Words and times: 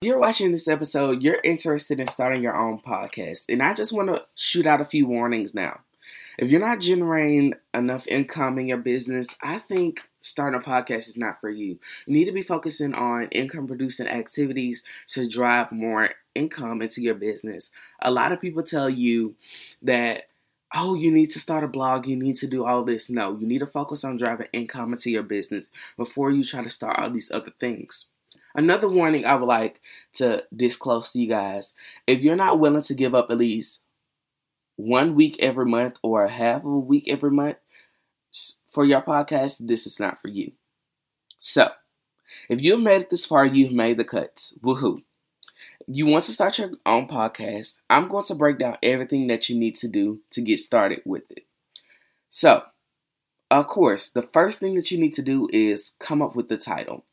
you're 0.00 0.18
watching 0.18 0.52
this 0.52 0.68
episode, 0.68 1.22
you're 1.22 1.40
interested 1.42 1.98
in 1.98 2.06
starting 2.06 2.42
your 2.42 2.56
own 2.56 2.80
podcast. 2.80 3.46
And 3.48 3.62
I 3.62 3.74
just 3.74 3.92
want 3.92 4.08
to 4.08 4.24
shoot 4.36 4.66
out 4.66 4.80
a 4.80 4.84
few 4.84 5.06
warnings 5.06 5.54
now. 5.54 5.80
If 6.38 6.50
you're 6.50 6.60
not 6.60 6.80
generating 6.80 7.54
enough 7.74 8.06
income 8.06 8.60
in 8.60 8.66
your 8.68 8.78
business, 8.78 9.26
I 9.42 9.58
think 9.58 10.08
starting 10.20 10.60
a 10.60 10.62
podcast 10.62 11.08
is 11.08 11.18
not 11.18 11.40
for 11.40 11.50
you. 11.50 11.80
You 12.06 12.14
need 12.14 12.26
to 12.26 12.32
be 12.32 12.42
focusing 12.42 12.94
on 12.94 13.26
income 13.32 13.66
producing 13.66 14.06
activities 14.06 14.84
to 15.08 15.28
drive 15.28 15.72
more 15.72 16.10
income 16.36 16.80
into 16.80 17.02
your 17.02 17.16
business. 17.16 17.72
A 18.00 18.12
lot 18.12 18.30
of 18.30 18.40
people 18.40 18.62
tell 18.62 18.88
you 18.88 19.34
that 19.82 20.28
oh, 20.74 20.94
you 20.94 21.10
need 21.10 21.30
to 21.30 21.40
start 21.40 21.64
a 21.64 21.66
blog, 21.66 22.06
you 22.06 22.14
need 22.14 22.36
to 22.36 22.46
do 22.46 22.62
all 22.62 22.84
this. 22.84 23.08
No, 23.08 23.36
you 23.38 23.46
need 23.46 23.60
to 23.60 23.66
focus 23.66 24.04
on 24.04 24.18
driving 24.18 24.48
income 24.52 24.92
into 24.92 25.10
your 25.10 25.22
business 25.22 25.70
before 25.96 26.30
you 26.30 26.44
try 26.44 26.62
to 26.62 26.68
start 26.68 26.98
all 26.98 27.08
these 27.08 27.32
other 27.32 27.52
things. 27.58 28.10
Another 28.54 28.88
warning 28.88 29.24
I 29.24 29.34
would 29.34 29.46
like 29.46 29.80
to 30.14 30.44
disclose 30.54 31.12
to 31.12 31.20
you 31.20 31.28
guys 31.28 31.74
if 32.06 32.22
you're 32.22 32.36
not 32.36 32.58
willing 32.58 32.82
to 32.82 32.94
give 32.94 33.14
up 33.14 33.30
at 33.30 33.38
least 33.38 33.82
one 34.76 35.14
week 35.14 35.36
every 35.40 35.66
month 35.66 35.98
or 36.02 36.26
half 36.28 36.64
of 36.64 36.70
a 36.72 36.78
week 36.78 37.08
every 37.08 37.30
month 37.30 37.56
for 38.70 38.84
your 38.84 39.02
podcast, 39.02 39.66
this 39.66 39.86
is 39.86 39.98
not 39.98 40.20
for 40.20 40.28
you. 40.28 40.52
So, 41.38 41.68
if 42.48 42.60
you've 42.62 42.80
made 42.80 43.02
it 43.02 43.10
this 43.10 43.26
far, 43.26 43.44
you've 43.46 43.72
made 43.72 43.96
the 43.96 44.04
cuts. 44.04 44.54
Woohoo. 44.62 45.02
You 45.86 46.06
want 46.06 46.24
to 46.24 46.32
start 46.32 46.58
your 46.58 46.70
own 46.84 47.08
podcast? 47.08 47.80
I'm 47.88 48.08
going 48.08 48.24
to 48.26 48.34
break 48.34 48.58
down 48.58 48.76
everything 48.82 49.26
that 49.28 49.48
you 49.48 49.58
need 49.58 49.74
to 49.76 49.88
do 49.88 50.20
to 50.30 50.40
get 50.40 50.60
started 50.60 51.00
with 51.04 51.30
it. 51.30 51.46
So, 52.28 52.64
of 53.50 53.66
course, 53.66 54.10
the 54.10 54.22
first 54.22 54.60
thing 54.60 54.74
that 54.74 54.90
you 54.90 54.98
need 54.98 55.14
to 55.14 55.22
do 55.22 55.48
is 55.52 55.96
come 55.98 56.20
up 56.20 56.36
with 56.36 56.48
the 56.48 56.58
title. 56.58 57.04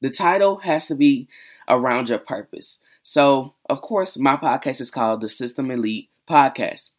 The 0.00 0.10
title 0.10 0.58
has 0.58 0.86
to 0.86 0.94
be 0.94 1.28
around 1.68 2.08
your 2.08 2.18
purpose. 2.18 2.80
So, 3.02 3.54
of 3.68 3.80
course, 3.80 4.18
my 4.18 4.36
podcast 4.36 4.80
is 4.80 4.90
called 4.90 5.20
the 5.20 5.28
System 5.28 5.70
Elite 5.70 6.08
Podcast. 6.28 6.90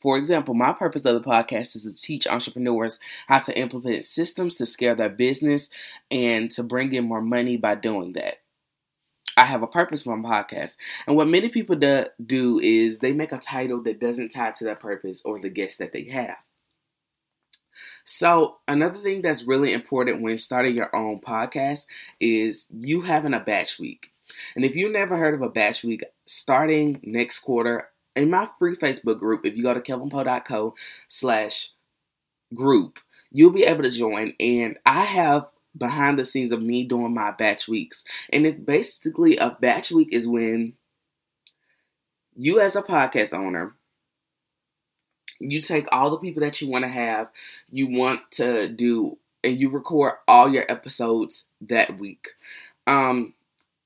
For 0.00 0.16
example, 0.16 0.54
my 0.54 0.72
purpose 0.72 1.04
of 1.04 1.14
the 1.14 1.28
podcast 1.28 1.74
is 1.74 1.82
to 1.82 2.00
teach 2.00 2.26
entrepreneurs 2.26 3.00
how 3.26 3.38
to 3.38 3.58
implement 3.58 4.04
systems 4.04 4.54
to 4.56 4.66
scale 4.66 4.94
their 4.94 5.08
business 5.08 5.70
and 6.10 6.50
to 6.52 6.62
bring 6.62 6.92
in 6.92 7.04
more 7.04 7.22
money 7.22 7.56
by 7.56 7.74
doing 7.74 8.12
that. 8.12 8.40
I 9.36 9.44
have 9.44 9.62
a 9.62 9.66
purpose 9.66 10.04
for 10.04 10.16
my 10.16 10.44
podcast. 10.44 10.76
And 11.06 11.16
what 11.16 11.28
many 11.28 11.48
people 11.48 11.76
do, 11.76 12.04
do 12.24 12.58
is 12.60 13.00
they 13.00 13.12
make 13.12 13.32
a 13.32 13.38
title 13.38 13.82
that 13.82 14.00
doesn't 14.00 14.28
tie 14.28 14.52
to 14.52 14.64
that 14.64 14.80
purpose 14.80 15.22
or 15.24 15.38
the 15.38 15.50
guest 15.50 15.78
that 15.78 15.92
they 15.92 16.04
have. 16.04 16.38
So, 18.06 18.58
another 18.68 19.00
thing 19.00 19.20
that's 19.20 19.44
really 19.44 19.72
important 19.72 20.22
when 20.22 20.38
starting 20.38 20.76
your 20.76 20.94
own 20.94 21.20
podcast 21.20 21.86
is 22.20 22.68
you 22.70 23.02
having 23.02 23.34
a 23.34 23.40
batch 23.40 23.80
week. 23.80 24.12
And 24.54 24.64
if 24.64 24.76
you've 24.76 24.92
never 24.92 25.16
heard 25.16 25.34
of 25.34 25.42
a 25.42 25.48
batch 25.48 25.82
week, 25.82 26.04
starting 26.24 27.00
next 27.02 27.40
quarter, 27.40 27.88
in 28.14 28.30
my 28.30 28.48
free 28.58 28.76
Facebook 28.76 29.18
group, 29.18 29.44
if 29.44 29.56
you 29.56 29.62
go 29.64 29.74
to 29.74 29.80
kelvinpowe.co 29.80 30.74
slash 31.08 31.70
group, 32.54 32.98
you'll 33.30 33.50
be 33.50 33.64
able 33.64 33.82
to 33.82 33.90
join. 33.90 34.34
And 34.40 34.78
I 34.86 35.02
have 35.04 35.48
behind 35.76 36.18
the 36.18 36.24
scenes 36.24 36.52
of 36.52 36.62
me 36.62 36.84
doing 36.84 37.12
my 37.12 37.32
batch 37.32 37.68
weeks. 37.68 38.04
And 38.32 38.46
it 38.46 38.64
basically 38.64 39.36
a 39.36 39.56
batch 39.60 39.90
week 39.90 40.08
is 40.12 40.28
when 40.28 40.74
you 42.36 42.60
as 42.60 42.76
a 42.76 42.82
podcast 42.82 43.36
owner 43.36 43.75
you 45.38 45.60
take 45.60 45.86
all 45.92 46.10
the 46.10 46.18
people 46.18 46.40
that 46.40 46.60
you 46.60 46.70
want 46.70 46.84
to 46.84 46.90
have, 46.90 47.30
you 47.70 47.88
want 47.88 48.20
to 48.32 48.68
do, 48.68 49.18
and 49.44 49.58
you 49.58 49.68
record 49.68 50.14
all 50.26 50.48
your 50.50 50.64
episodes 50.70 51.48
that 51.62 51.98
week. 51.98 52.28
Um, 52.86 53.34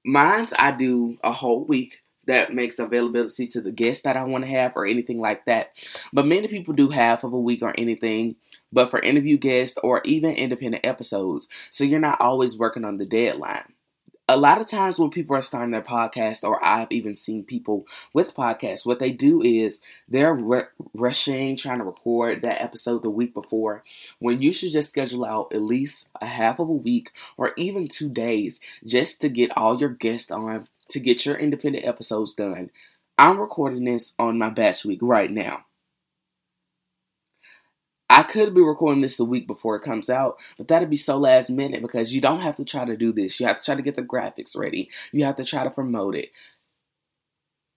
mine's 0.04 0.52
I 0.58 0.72
do 0.72 1.18
a 1.22 1.32
whole 1.32 1.64
week 1.64 1.98
that 2.26 2.54
makes 2.54 2.78
availability 2.78 3.46
to 3.46 3.60
the 3.60 3.72
guests 3.72 4.04
that 4.04 4.16
I 4.16 4.24
want 4.24 4.44
to 4.44 4.50
have 4.50 4.76
or 4.76 4.86
anything 4.86 5.20
like 5.20 5.44
that. 5.46 5.72
But 6.12 6.26
many 6.26 6.48
people 6.48 6.74
do 6.74 6.88
half 6.88 7.24
of 7.24 7.32
a 7.32 7.40
week 7.40 7.62
or 7.62 7.74
anything, 7.78 8.36
but 8.72 8.90
for 8.90 9.00
interview 9.00 9.36
guests 9.36 9.78
or 9.82 10.00
even 10.04 10.34
independent 10.34 10.86
episodes. 10.86 11.48
So 11.70 11.82
you're 11.84 11.98
not 11.98 12.20
always 12.20 12.56
working 12.56 12.84
on 12.84 12.98
the 12.98 13.06
deadline 13.06 13.72
a 14.30 14.36
lot 14.36 14.60
of 14.60 14.66
times 14.68 14.96
when 14.96 15.10
people 15.10 15.34
are 15.34 15.42
starting 15.42 15.72
their 15.72 15.82
podcast, 15.82 16.44
or 16.44 16.64
I've 16.64 16.92
even 16.92 17.16
seen 17.16 17.42
people 17.42 17.84
with 18.12 18.32
podcasts, 18.32 18.86
what 18.86 19.00
they 19.00 19.10
do 19.10 19.42
is 19.42 19.80
they're 20.08 20.38
r- 20.38 20.70
rushing, 20.94 21.56
trying 21.56 21.78
to 21.78 21.84
record 21.84 22.42
that 22.42 22.62
episode 22.62 23.02
the 23.02 23.10
week 23.10 23.34
before, 23.34 23.82
when 24.20 24.40
you 24.40 24.52
should 24.52 24.70
just 24.70 24.90
schedule 24.90 25.24
out 25.24 25.52
at 25.52 25.62
least 25.62 26.08
a 26.20 26.26
half 26.26 26.60
of 26.60 26.68
a 26.68 26.72
week 26.72 27.10
or 27.36 27.52
even 27.56 27.88
two 27.88 28.08
days 28.08 28.60
just 28.86 29.20
to 29.20 29.28
get 29.28 29.56
all 29.56 29.80
your 29.80 29.88
guests 29.90 30.30
on, 30.30 30.68
to 30.90 31.00
get 31.00 31.26
your 31.26 31.36
independent 31.36 31.84
episodes 31.84 32.32
done. 32.34 32.70
I'm 33.18 33.36
recording 33.36 33.84
this 33.84 34.14
on 34.16 34.38
my 34.38 34.48
batch 34.50 34.84
week 34.84 35.00
right 35.02 35.30
now. 35.30 35.64
I 38.10 38.24
could 38.24 38.54
be 38.54 38.60
recording 38.60 39.02
this 39.02 39.16
the 39.16 39.24
week 39.24 39.46
before 39.46 39.76
it 39.76 39.84
comes 39.84 40.10
out, 40.10 40.40
but 40.58 40.66
that'd 40.66 40.90
be 40.90 40.96
so 40.96 41.16
last 41.16 41.48
minute 41.48 41.80
because 41.80 42.12
you 42.12 42.20
don't 42.20 42.42
have 42.42 42.56
to 42.56 42.64
try 42.64 42.84
to 42.84 42.96
do 42.96 43.12
this. 43.12 43.38
You 43.38 43.46
have 43.46 43.58
to 43.58 43.62
try 43.62 43.76
to 43.76 43.82
get 43.82 43.94
the 43.94 44.02
graphics 44.02 44.56
ready. 44.56 44.90
You 45.12 45.24
have 45.24 45.36
to 45.36 45.44
try 45.44 45.62
to 45.62 45.70
promote 45.70 46.16
it. 46.16 46.32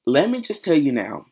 Let 0.08 0.32
me 0.32 0.42
just 0.42 0.66
tell 0.66 0.76
you 0.76 0.92
now 0.92 1.28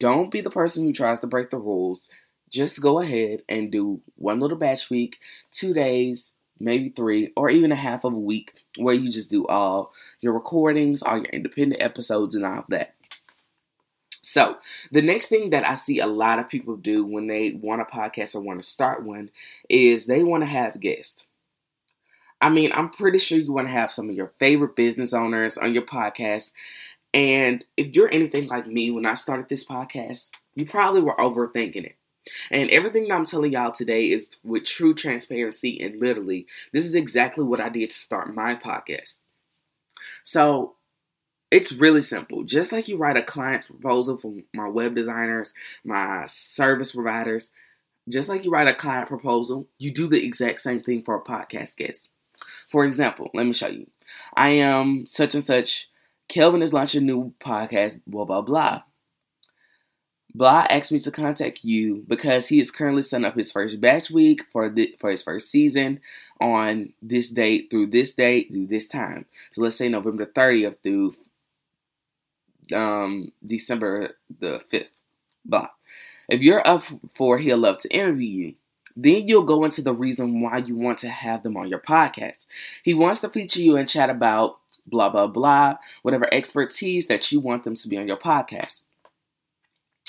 don't 0.00 0.32
be 0.32 0.40
the 0.40 0.50
person 0.50 0.84
who 0.84 0.92
tries 0.92 1.20
to 1.20 1.28
break 1.28 1.50
the 1.50 1.58
rules. 1.58 2.08
Just 2.50 2.82
go 2.82 3.00
ahead 3.00 3.42
and 3.48 3.70
do 3.70 4.00
one 4.16 4.40
little 4.40 4.58
batch 4.58 4.90
week, 4.90 5.18
two 5.52 5.72
days, 5.72 6.34
maybe 6.58 6.88
three, 6.88 7.32
or 7.36 7.48
even 7.48 7.70
a 7.70 7.76
half 7.76 8.02
of 8.02 8.12
a 8.12 8.18
week 8.18 8.54
where 8.76 8.94
you 8.94 9.08
just 9.08 9.30
do 9.30 9.46
all 9.46 9.92
your 10.20 10.32
recordings, 10.32 11.00
all 11.00 11.18
your 11.18 11.26
independent 11.26 11.80
episodes, 11.80 12.34
and 12.34 12.44
all 12.44 12.58
of 12.58 12.66
that. 12.70 12.95
So, 14.26 14.58
the 14.90 15.02
next 15.02 15.28
thing 15.28 15.50
that 15.50 15.64
I 15.64 15.76
see 15.76 16.00
a 16.00 16.06
lot 16.08 16.40
of 16.40 16.48
people 16.48 16.74
do 16.76 17.06
when 17.06 17.28
they 17.28 17.52
want 17.52 17.80
a 17.80 17.84
podcast 17.84 18.34
or 18.34 18.40
want 18.40 18.58
to 18.58 18.66
start 18.66 19.04
one 19.04 19.30
is 19.68 20.06
they 20.06 20.24
want 20.24 20.42
to 20.42 20.50
have 20.50 20.80
guests. 20.80 21.26
I 22.40 22.50
mean, 22.50 22.70
I'm 22.72 22.90
pretty 22.90 23.18
sure 23.18 23.38
you 23.38 23.52
want 23.52 23.68
to 23.68 23.72
have 23.72 23.90
some 23.90 24.10
of 24.10 24.16
your 24.16 24.32
favorite 24.38 24.76
business 24.76 25.14
owners 25.14 25.56
on 25.56 25.72
your 25.72 25.82
podcast. 25.84 26.52
And 27.14 27.64
if 27.76 27.96
you're 27.96 28.12
anything 28.12 28.48
like 28.48 28.66
me, 28.66 28.90
when 28.90 29.06
I 29.06 29.14
started 29.14 29.48
this 29.48 29.64
podcast, 29.64 30.32
you 30.54 30.66
probably 30.66 31.02
were 31.02 31.16
overthinking 31.16 31.86
it. 31.86 31.96
And 32.50 32.70
everything 32.70 33.08
that 33.08 33.14
I'm 33.14 33.24
telling 33.26 33.52
y'all 33.52 33.72
today 33.72 34.10
is 34.10 34.38
with 34.44 34.64
true 34.64 34.94
transparency 34.94 35.80
and 35.82 36.00
literally, 36.00 36.46
this 36.72 36.84
is 36.84 36.94
exactly 36.94 37.44
what 37.44 37.60
I 37.60 37.68
did 37.70 37.90
to 37.90 37.96
start 37.96 38.34
my 38.34 38.56
podcast. 38.56 39.22
So, 40.24 40.74
it's 41.50 41.72
really 41.72 42.02
simple. 42.02 42.44
Just 42.44 42.72
like 42.72 42.88
you 42.88 42.96
write 42.96 43.16
a 43.16 43.22
client's 43.22 43.66
proposal 43.66 44.16
for 44.16 44.34
my 44.52 44.68
web 44.68 44.94
designers, 44.94 45.54
my 45.84 46.24
service 46.26 46.92
providers, 46.92 47.52
just 48.08 48.28
like 48.28 48.44
you 48.44 48.50
write 48.50 48.68
a 48.68 48.74
client 48.74 49.08
proposal, 49.08 49.68
you 49.78 49.90
do 49.92 50.06
the 50.06 50.24
exact 50.24 50.60
same 50.60 50.82
thing 50.82 51.02
for 51.02 51.14
a 51.14 51.22
podcast 51.22 51.76
guest. 51.76 52.10
For 52.68 52.84
example, 52.84 53.30
let 53.34 53.46
me 53.46 53.52
show 53.52 53.68
you. 53.68 53.86
I 54.34 54.48
am 54.50 55.06
such 55.06 55.34
and 55.34 55.42
such. 55.42 55.88
Kelvin 56.28 56.62
is 56.62 56.72
launching 56.72 57.02
a 57.02 57.06
new 57.06 57.32
podcast, 57.40 58.00
blah, 58.06 58.24
blah, 58.24 58.42
blah. 58.42 58.82
Blah 60.34 60.66
asked 60.68 60.92
me 60.92 60.98
to 60.98 61.10
contact 61.10 61.64
you 61.64 62.04
because 62.06 62.48
he 62.48 62.60
is 62.60 62.70
currently 62.70 63.00
setting 63.00 63.24
up 63.24 63.36
his 63.36 63.50
first 63.50 63.80
batch 63.80 64.10
week 64.10 64.42
for 64.52 64.68
the, 64.68 64.94
for 65.00 65.10
his 65.10 65.22
first 65.22 65.50
season 65.50 65.98
on 66.40 66.92
this 67.00 67.30
date 67.30 67.68
through 67.70 67.86
this 67.86 68.12
date 68.12 68.52
through 68.52 68.66
this 68.66 68.86
time. 68.86 69.24
So 69.52 69.62
let's 69.62 69.76
say 69.76 69.88
November 69.88 70.26
30th 70.26 70.82
through 70.82 71.14
um, 72.74 73.32
December 73.44 74.16
the 74.40 74.60
5th. 74.72 74.88
But 75.44 75.70
if 76.28 76.40
you're 76.42 76.66
up 76.66 76.84
for 77.14 77.38
He'll 77.38 77.58
Love 77.58 77.78
to 77.78 77.94
interview 77.94 78.28
you, 78.28 78.54
then 78.96 79.28
you'll 79.28 79.42
go 79.42 79.64
into 79.64 79.82
the 79.82 79.92
reason 79.92 80.40
why 80.40 80.58
you 80.58 80.74
want 80.74 80.98
to 80.98 81.08
have 81.08 81.42
them 81.42 81.56
on 81.56 81.68
your 81.68 81.78
podcast. 81.78 82.46
He 82.82 82.94
wants 82.94 83.20
to 83.20 83.28
feature 83.28 83.60
you 83.60 83.76
and 83.76 83.88
chat 83.88 84.08
about 84.08 84.58
blah, 84.86 85.10
blah, 85.10 85.26
blah, 85.26 85.76
whatever 86.02 86.32
expertise 86.32 87.06
that 87.08 87.30
you 87.30 87.40
want 87.40 87.64
them 87.64 87.74
to 87.74 87.88
be 87.88 87.98
on 87.98 88.08
your 88.08 88.16
podcast. 88.16 88.84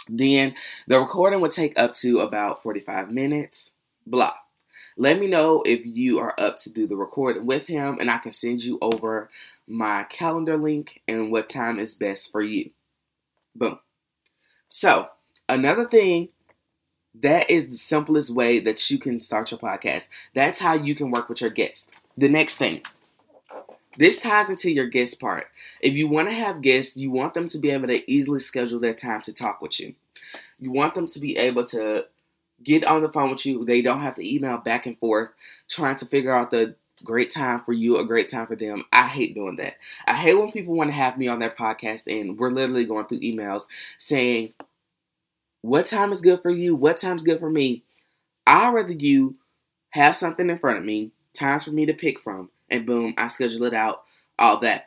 Then 0.07 0.55
the 0.87 0.99
recording 0.99 1.41
would 1.41 1.51
take 1.51 1.77
up 1.77 1.93
to 1.95 2.19
about 2.19 2.63
45 2.63 3.11
minutes, 3.11 3.73
blah. 4.05 4.33
Let 4.97 5.19
me 5.19 5.27
know 5.27 5.61
if 5.63 5.85
you 5.85 6.17
are 6.19 6.33
up 6.39 6.57
to 6.59 6.71
do 6.71 6.87
the 6.87 6.97
recording 6.97 7.45
with 7.45 7.67
him, 7.67 7.97
and 7.99 8.09
I 8.09 8.17
can 8.17 8.31
send 8.31 8.63
you 8.63 8.79
over 8.81 9.29
my 9.67 10.03
calendar 10.03 10.57
link 10.57 11.01
and 11.07 11.31
what 11.31 11.49
time 11.49 11.77
is 11.77 11.93
best 11.93 12.31
for 12.31 12.41
you. 12.41 12.71
Boom. 13.55 13.79
So, 14.67 15.09
another 15.47 15.85
thing 15.85 16.29
that 17.21 17.49
is 17.49 17.69
the 17.69 17.75
simplest 17.75 18.31
way 18.31 18.59
that 18.59 18.89
you 18.89 18.97
can 18.97 19.21
start 19.21 19.51
your 19.51 19.59
podcast. 19.59 20.09
That's 20.33 20.59
how 20.59 20.73
you 20.73 20.95
can 20.95 21.11
work 21.11 21.29
with 21.29 21.41
your 21.41 21.49
guests. 21.49 21.89
The 22.17 22.29
next 22.29 22.57
thing, 22.57 22.81
this 23.97 24.19
ties 24.19 24.49
into 24.49 24.71
your 24.71 24.87
guest 24.87 25.19
part. 25.19 25.47
If 25.79 25.93
you 25.93 26.07
want 26.07 26.29
to 26.29 26.35
have 26.35 26.61
guests, 26.61 26.97
you 26.97 27.11
want 27.11 27.33
them 27.33 27.47
to 27.49 27.57
be 27.59 27.69
able 27.69 27.87
to 27.87 28.11
easily 28.11 28.39
schedule 28.39 28.79
their 28.79 28.93
time 28.93 29.21
to 29.23 29.33
talk 29.33 29.61
with 29.61 29.79
you. 29.79 29.95
You 30.59 30.71
want 30.71 30.95
them 30.95 31.07
to 31.07 31.19
be 31.19 31.37
able 31.37 31.63
to 31.65 32.05
get 32.63 32.85
on 32.85 33.01
the 33.01 33.09
phone 33.09 33.31
with 33.31 33.45
you. 33.45 33.65
They 33.65 33.81
don't 33.81 34.01
have 34.01 34.15
to 34.15 34.35
email 34.35 34.57
back 34.57 34.85
and 34.85 34.97
forth 34.97 35.29
trying 35.69 35.95
to 35.97 36.05
figure 36.05 36.35
out 36.35 36.51
the 36.51 36.75
great 37.03 37.31
time 37.31 37.61
for 37.61 37.73
you, 37.73 37.97
a 37.97 38.05
great 38.05 38.27
time 38.27 38.47
for 38.47 38.55
them. 38.55 38.85
I 38.91 39.07
hate 39.07 39.35
doing 39.35 39.57
that. 39.57 39.75
I 40.05 40.13
hate 40.13 40.33
when 40.35 40.51
people 40.51 40.75
want 40.75 40.89
to 40.89 40.95
have 40.95 41.17
me 41.17 41.27
on 41.27 41.39
their 41.39 41.51
podcast 41.51 42.07
and 42.07 42.37
we're 42.37 42.49
literally 42.49 42.85
going 42.85 43.05
through 43.05 43.21
emails 43.21 43.67
saying, 43.97 44.53
What 45.61 45.85
time 45.85 46.11
is 46.11 46.21
good 46.21 46.41
for 46.41 46.51
you? 46.51 46.75
What 46.75 46.97
time's 46.97 47.23
good 47.23 47.39
for 47.39 47.49
me? 47.49 47.83
I'd 48.45 48.73
rather 48.73 48.93
you 48.93 49.35
have 49.91 50.15
something 50.15 50.49
in 50.49 50.57
front 50.57 50.79
of 50.79 50.85
me, 50.85 51.11
times 51.33 51.65
for 51.65 51.71
me 51.71 51.85
to 51.85 51.93
pick 51.93 52.19
from, 52.19 52.49
and 52.69 52.85
boom, 52.85 53.13
I 53.17 53.27
schedule 53.27 53.65
it 53.65 53.73
out, 53.73 54.03
all 54.39 54.59
that. 54.59 54.86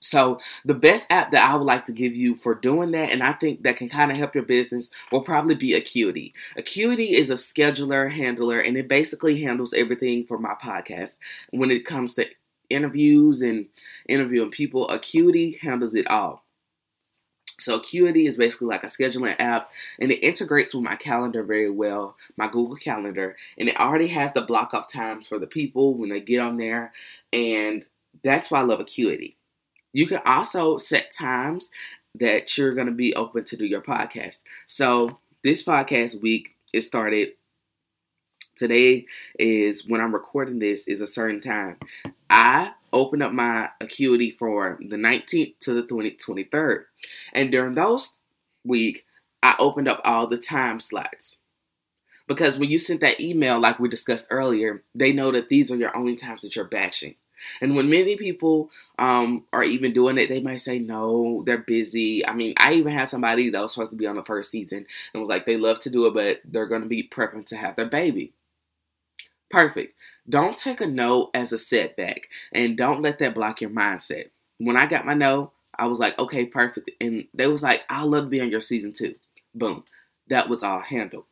So 0.00 0.40
the 0.64 0.74
best 0.74 1.06
app 1.10 1.30
that 1.30 1.46
I 1.46 1.54
would 1.54 1.64
like 1.64 1.84
to 1.86 1.92
give 1.92 2.16
you 2.16 2.34
for 2.34 2.54
doing 2.54 2.90
that, 2.92 3.10
and 3.10 3.22
I 3.22 3.34
think 3.34 3.62
that 3.62 3.76
can 3.76 3.90
kind 3.90 4.10
of 4.10 4.16
help 4.16 4.34
your 4.34 4.44
business, 4.44 4.90
will 5.12 5.20
probably 5.20 5.54
be 5.54 5.74
Acuity. 5.74 6.32
Acuity 6.56 7.14
is 7.14 7.28
a 7.28 7.34
scheduler, 7.34 8.10
handler, 8.10 8.60
and 8.60 8.76
it 8.78 8.88
basically 8.88 9.42
handles 9.42 9.74
everything 9.74 10.24
for 10.24 10.38
my 10.38 10.54
podcast. 10.54 11.18
When 11.50 11.70
it 11.70 11.84
comes 11.84 12.14
to 12.14 12.26
interviews 12.70 13.42
and 13.42 13.66
interviewing 14.08 14.50
people, 14.50 14.88
Acuity 14.88 15.58
handles 15.60 15.94
it 15.94 16.06
all. 16.06 16.44
So 17.58 17.76
Acuity 17.76 18.26
is 18.26 18.38
basically 18.38 18.68
like 18.68 18.84
a 18.84 18.86
scheduling 18.86 19.36
app 19.38 19.70
and 19.98 20.10
it 20.10 20.24
integrates 20.24 20.74
with 20.74 20.82
my 20.82 20.96
calendar 20.96 21.42
very 21.42 21.70
well, 21.70 22.16
my 22.38 22.46
Google 22.46 22.76
Calendar, 22.76 23.36
and 23.58 23.68
it 23.68 23.78
already 23.78 24.06
has 24.08 24.32
the 24.32 24.40
block 24.40 24.72
off 24.72 24.90
times 24.90 25.28
for 25.28 25.38
the 25.38 25.46
people 25.46 25.94
when 25.94 26.08
they 26.08 26.20
get 26.20 26.40
on 26.40 26.56
there, 26.56 26.90
and 27.34 27.84
that's 28.24 28.50
why 28.50 28.60
I 28.60 28.62
love 28.62 28.80
Acuity. 28.80 29.34
You 29.92 30.06
can 30.06 30.20
also 30.24 30.76
set 30.76 31.12
times 31.12 31.70
that 32.14 32.56
you're 32.56 32.74
going 32.74 32.86
to 32.86 32.92
be 32.92 33.14
open 33.14 33.44
to 33.44 33.56
do 33.56 33.64
your 33.64 33.80
podcast. 33.80 34.44
So 34.66 35.18
this 35.42 35.62
podcast 35.62 36.20
week 36.22 36.56
is 36.72 36.86
started 36.86 37.30
today 38.56 39.06
is 39.38 39.88
when 39.88 40.00
I'm 40.00 40.12
recording 40.12 40.58
this 40.58 40.86
is 40.86 41.00
a 41.00 41.06
certain 41.06 41.40
time. 41.40 41.78
I 42.28 42.72
open 42.92 43.22
up 43.22 43.32
my 43.32 43.70
acuity 43.80 44.30
for 44.30 44.78
the 44.80 44.96
19th 44.96 45.58
to 45.60 45.74
the 45.74 45.82
20, 45.82 46.16
23rd. 46.16 46.84
And 47.32 47.50
during 47.50 47.74
those 47.74 48.14
week, 48.64 49.06
I 49.42 49.56
opened 49.58 49.88
up 49.88 50.00
all 50.04 50.26
the 50.26 50.36
time 50.36 50.78
slots. 50.80 51.38
Because 52.28 52.58
when 52.58 52.70
you 52.70 52.78
sent 52.78 53.00
that 53.00 53.20
email, 53.20 53.58
like 53.58 53.80
we 53.80 53.88
discussed 53.88 54.28
earlier, 54.30 54.84
they 54.94 55.12
know 55.12 55.32
that 55.32 55.48
these 55.48 55.72
are 55.72 55.76
your 55.76 55.96
only 55.96 56.14
times 56.14 56.42
that 56.42 56.54
you're 56.54 56.64
batching. 56.64 57.16
And 57.60 57.74
when 57.74 57.90
many 57.90 58.16
people 58.16 58.70
um, 58.98 59.44
are 59.52 59.62
even 59.62 59.92
doing 59.92 60.18
it, 60.18 60.28
they 60.28 60.40
might 60.40 60.60
say, 60.60 60.78
no, 60.78 61.42
they're 61.46 61.58
busy. 61.58 62.26
I 62.26 62.34
mean, 62.34 62.54
I 62.58 62.74
even 62.74 62.92
had 62.92 63.08
somebody 63.08 63.50
that 63.50 63.60
was 63.60 63.72
supposed 63.72 63.92
to 63.92 63.96
be 63.96 64.06
on 64.06 64.16
the 64.16 64.22
first 64.22 64.50
season 64.50 64.86
and 65.12 65.20
was 65.20 65.28
like, 65.28 65.46
they 65.46 65.56
love 65.56 65.78
to 65.80 65.90
do 65.90 66.06
it, 66.06 66.14
but 66.14 66.40
they're 66.44 66.66
going 66.66 66.82
to 66.82 66.88
be 66.88 67.08
prepping 67.08 67.46
to 67.46 67.56
have 67.56 67.76
their 67.76 67.86
baby. 67.86 68.32
Perfect. 69.50 69.94
Don't 70.28 70.56
take 70.56 70.80
a 70.80 70.86
no 70.86 71.30
as 71.34 71.52
a 71.52 71.58
setback 71.58 72.28
and 72.52 72.76
don't 72.76 73.02
let 73.02 73.18
that 73.18 73.34
block 73.34 73.60
your 73.60 73.70
mindset. 73.70 74.30
When 74.58 74.76
I 74.76 74.86
got 74.86 75.06
my 75.06 75.14
no, 75.14 75.52
I 75.76 75.86
was 75.86 75.98
like, 75.98 76.18
okay, 76.18 76.44
perfect. 76.44 76.90
And 77.00 77.26
they 77.34 77.46
was 77.46 77.62
like, 77.62 77.82
I'd 77.88 78.04
love 78.04 78.24
to 78.24 78.30
be 78.30 78.40
on 78.40 78.50
your 78.50 78.60
season 78.60 78.92
two. 78.92 79.14
Boom. 79.54 79.84
That 80.28 80.48
was 80.48 80.62
all 80.62 80.80
handled. 80.80 81.24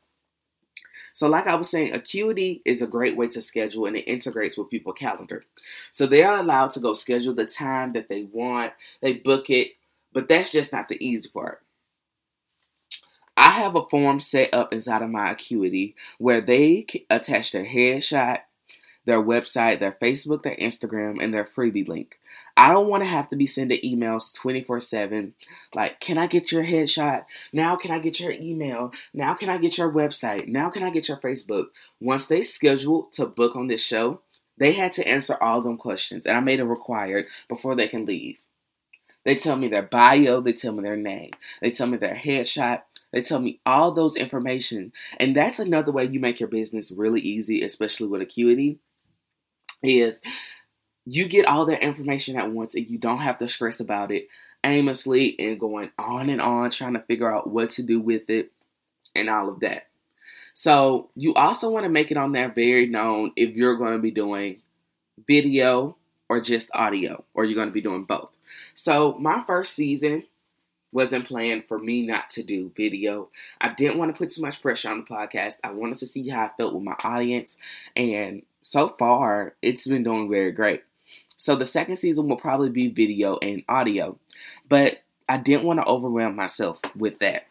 So, 1.19 1.27
like 1.27 1.49
I 1.49 1.57
was 1.57 1.69
saying, 1.69 1.93
Acuity 1.95 2.63
is 2.65 2.81
a 2.81 2.87
great 2.87 3.17
way 3.17 3.27
to 3.27 3.43
schedule 3.43 3.87
and 3.87 3.97
it 3.97 4.09
integrates 4.09 4.57
with 4.57 4.71
people 4.71 4.93
calendar. 4.93 5.43
So 5.91 6.07
they 6.07 6.23
are 6.23 6.39
allowed 6.39 6.71
to 6.71 6.81
go 6.81 6.93
schedule 6.93 7.35
the 7.35 7.45
time 7.45 7.93
that 7.95 8.07
they 8.07 8.23
want, 8.23 8.73
they 9.03 9.15
book 9.15 9.51
it, 9.51 9.73
but 10.13 10.29
that's 10.29 10.53
just 10.53 10.73
not 10.73 10.89
the 10.89 11.05
easy 11.05 11.29
part. 11.29 11.61
I 13.37 13.51
have 13.51 13.75
a 13.75 13.85
form 13.87 14.21
set 14.21 14.55
up 14.55 14.73
inside 14.73 15.03
of 15.03 15.11
my 15.11 15.33
Acuity 15.33 15.97
where 16.19 16.41
they 16.41 16.87
attach 17.11 17.51
their 17.51 17.67
headshot, 17.67 18.43
their 19.09 19.23
website, 19.23 19.81
their 19.81 19.97
Facebook, 20.03 20.43
their 20.43 20.55
Instagram, 20.57 21.17
and 21.23 21.33
their 21.33 21.45
freebie 21.45 21.89
link. 21.89 22.21
I 22.59 22.69
don't 22.69 22.89
want 22.89 23.03
to 23.03 23.09
have 23.09 23.31
to 23.31 23.37
be 23.37 23.47
sending 23.47 23.81
emails 23.81 24.35
24 24.35 24.81
7. 24.81 25.33
Like, 25.75 25.99
can 25.99 26.19
I 26.19 26.27
get 26.27 26.53
your 26.53 26.63
headshot? 26.63 27.25
Now, 27.51 27.75
can 27.75 27.91
I 27.91 28.01
get 28.01 28.21
your 28.21 28.33
email? 28.33 28.93
Now, 29.15 29.33
can 29.33 29.49
I 29.49 29.57
get 29.57 29.79
your 29.79 29.91
website? 29.91 30.47
Now, 30.47 30.69
can 30.69 30.83
I 30.83 30.91
get 30.91 31.09
your 31.09 31.17
Facebook? 31.17 31.69
Once 31.99 32.27
they 32.27 32.43
schedule 32.43 33.09
to 33.13 33.25
book 33.25 33.57
on 33.57 33.69
this 33.69 33.83
show, 33.83 34.21
they 34.59 34.73
had 34.73 34.93
to 34.93 35.09
answer 35.09 35.39
all 35.41 35.63
them 35.63 35.79
questions, 35.79 36.27
and 36.27 36.37
I 36.37 36.41
made 36.41 36.61
it 36.61 36.65
required 36.65 37.29
before 37.49 37.75
they 37.75 37.89
can 37.89 38.05
leave. 38.05 38.37
They 39.25 39.37
tell 39.37 39.57
me 39.57 39.69
their 39.69 39.83
bio, 39.83 40.43
they 40.43 40.53
tell 40.53 40.73
me 40.73 40.83
their 40.83 40.97
name, 40.97 41.31
they 41.63 41.71
tell 41.71 41.87
me 41.87 41.97
their 41.97 42.15
headshot, 42.15 42.83
they 43.11 43.23
tell 43.23 43.41
me 43.41 43.61
all 43.65 43.93
those 43.93 44.17
information. 44.17 44.93
And 45.19 45.35
that's 45.35 45.59
another 45.59 45.93
way 45.93 46.05
you 46.05 46.21
make 46.21 46.41
your 46.41 46.49
business 46.49 46.93
really 46.93 47.23
easy, 47.23 47.63
especially 47.63 48.09
with 48.09 48.21
Acuity 48.21 48.79
is 49.83 50.23
you 51.05 51.27
get 51.27 51.47
all 51.47 51.67
that 51.67 51.83
information 51.83 52.37
at 52.37 52.51
once 52.51 52.75
and 52.75 52.89
you 52.89 52.99
don't 52.99 53.19
have 53.21 53.39
to 53.39 53.49
stress 53.49 53.81
about 53.81 54.11
it 54.11 54.29
aimlessly 54.65 55.39
and 55.39 55.59
going 55.59 55.91
on 55.99 56.29
and 56.29 56.41
on 56.41 56.71
trying 56.71 56.95
to 56.95 57.01
figure 57.01 57.33
out 57.33 57.49
what 57.49 57.71
to 57.71 57.83
do 57.83 58.01
with 58.01 58.29
it 58.29 58.53
and 59.15 59.31
all 59.31 59.49
of 59.49 59.61
that. 59.61 59.85
So, 60.55 61.11
you 61.15 61.35
also 61.35 61.71
want 61.71 61.85
to 61.85 61.89
make 61.89 62.11
it 62.11 62.17
on 62.17 62.33
there 62.33 62.49
very 62.49 62.87
known 62.87 63.33
if 63.37 63.55
you're 63.55 63.77
going 63.77 63.93
to 63.93 64.01
be 64.01 64.11
doing 64.11 64.61
video 65.27 65.97
or 66.29 66.41
just 66.41 66.69
audio, 66.75 67.25
or 67.33 67.45
you're 67.45 67.55
going 67.55 67.69
to 67.69 67.73
be 67.73 67.81
doing 67.81 68.05
both. 68.05 68.31
So, 68.75 69.17
my 69.21 69.43
first 69.47 69.75
season 69.75 70.25
wasn't 70.91 71.29
planned 71.29 71.67
for 71.69 71.79
me 71.79 72.05
not 72.05 72.29
to 72.31 72.43
do 72.43 72.73
video. 72.77 73.29
I 73.61 73.73
didn't 73.73 73.99
want 73.99 74.13
to 74.13 74.19
put 74.19 74.31
too 74.31 74.43
much 74.43 74.61
pressure 74.61 74.89
on 74.89 74.99
the 74.99 75.05
podcast. 75.05 75.59
I 75.63 75.71
wanted 75.71 75.99
to 75.99 76.07
see 76.07 76.29
how 76.29 76.47
I 76.47 76.51
felt 76.57 76.75
with 76.75 76.83
my 76.83 76.97
audience, 77.05 77.57
and 77.95 78.43
so 78.69 78.89
far, 78.99 79.55
it's 79.63 79.87
been 79.87 80.03
doing 80.03 80.31
very 80.31 80.53
great. 80.53 80.83
So 81.39 81.57
the 81.57 81.65
second 81.65 81.97
season 81.97 82.29
will 82.29 82.37
probably 82.37 82.69
be 82.69 82.89
video 82.89 83.39
and 83.39 83.63
audio, 83.69 84.19
but 84.69 84.99
I 85.29 85.39
didn't 85.39 85.65
want 85.65 85.81
to 85.81 85.87
overwhelm 85.87 86.37
myself 86.37 86.81
with 86.97 87.19
that. 87.21 87.47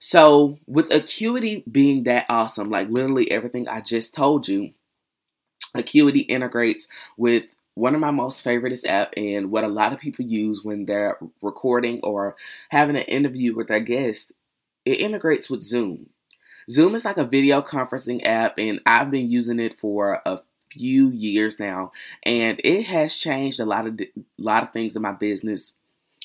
So, 0.00 0.58
with 0.66 0.92
Acuity 0.92 1.64
being 1.70 2.04
that 2.04 2.26
awesome, 2.28 2.68
like 2.68 2.90
literally 2.90 3.30
everything 3.30 3.68
I 3.68 3.80
just 3.80 4.14
told 4.14 4.46
you, 4.46 4.70
Acuity 5.74 6.20
integrates 6.20 6.88
with 7.16 7.44
one 7.74 7.94
of 7.94 8.00
my 8.02 8.10
most 8.10 8.42
favorite 8.42 8.78
app 8.86 9.14
and 9.16 9.50
what 9.50 9.64
a 9.64 9.68
lot 9.68 9.94
of 9.94 10.00
people 10.00 10.26
use 10.26 10.62
when 10.62 10.84
they're 10.84 11.18
recording 11.40 12.00
or 12.02 12.36
having 12.68 12.96
an 12.96 13.02
interview 13.04 13.54
with 13.54 13.68
their 13.68 13.80
guest. 13.80 14.32
It 14.84 15.00
integrates 15.00 15.48
with 15.48 15.62
Zoom. 15.62 16.10
Zoom 16.70 16.94
is 16.94 17.04
like 17.04 17.18
a 17.18 17.24
video 17.24 17.62
conferencing 17.62 18.26
app, 18.26 18.58
and 18.58 18.80
I've 18.86 19.10
been 19.10 19.30
using 19.30 19.60
it 19.60 19.78
for 19.78 20.20
a 20.24 20.40
few 20.70 21.10
years 21.10 21.60
now, 21.60 21.92
and 22.22 22.60
it 22.64 22.84
has 22.84 23.16
changed 23.16 23.60
a 23.60 23.64
lot 23.64 23.86
of 23.86 24.00
a 24.00 24.08
lot 24.38 24.62
of 24.62 24.72
things 24.72 24.96
in 24.96 25.02
my 25.02 25.12
business 25.12 25.76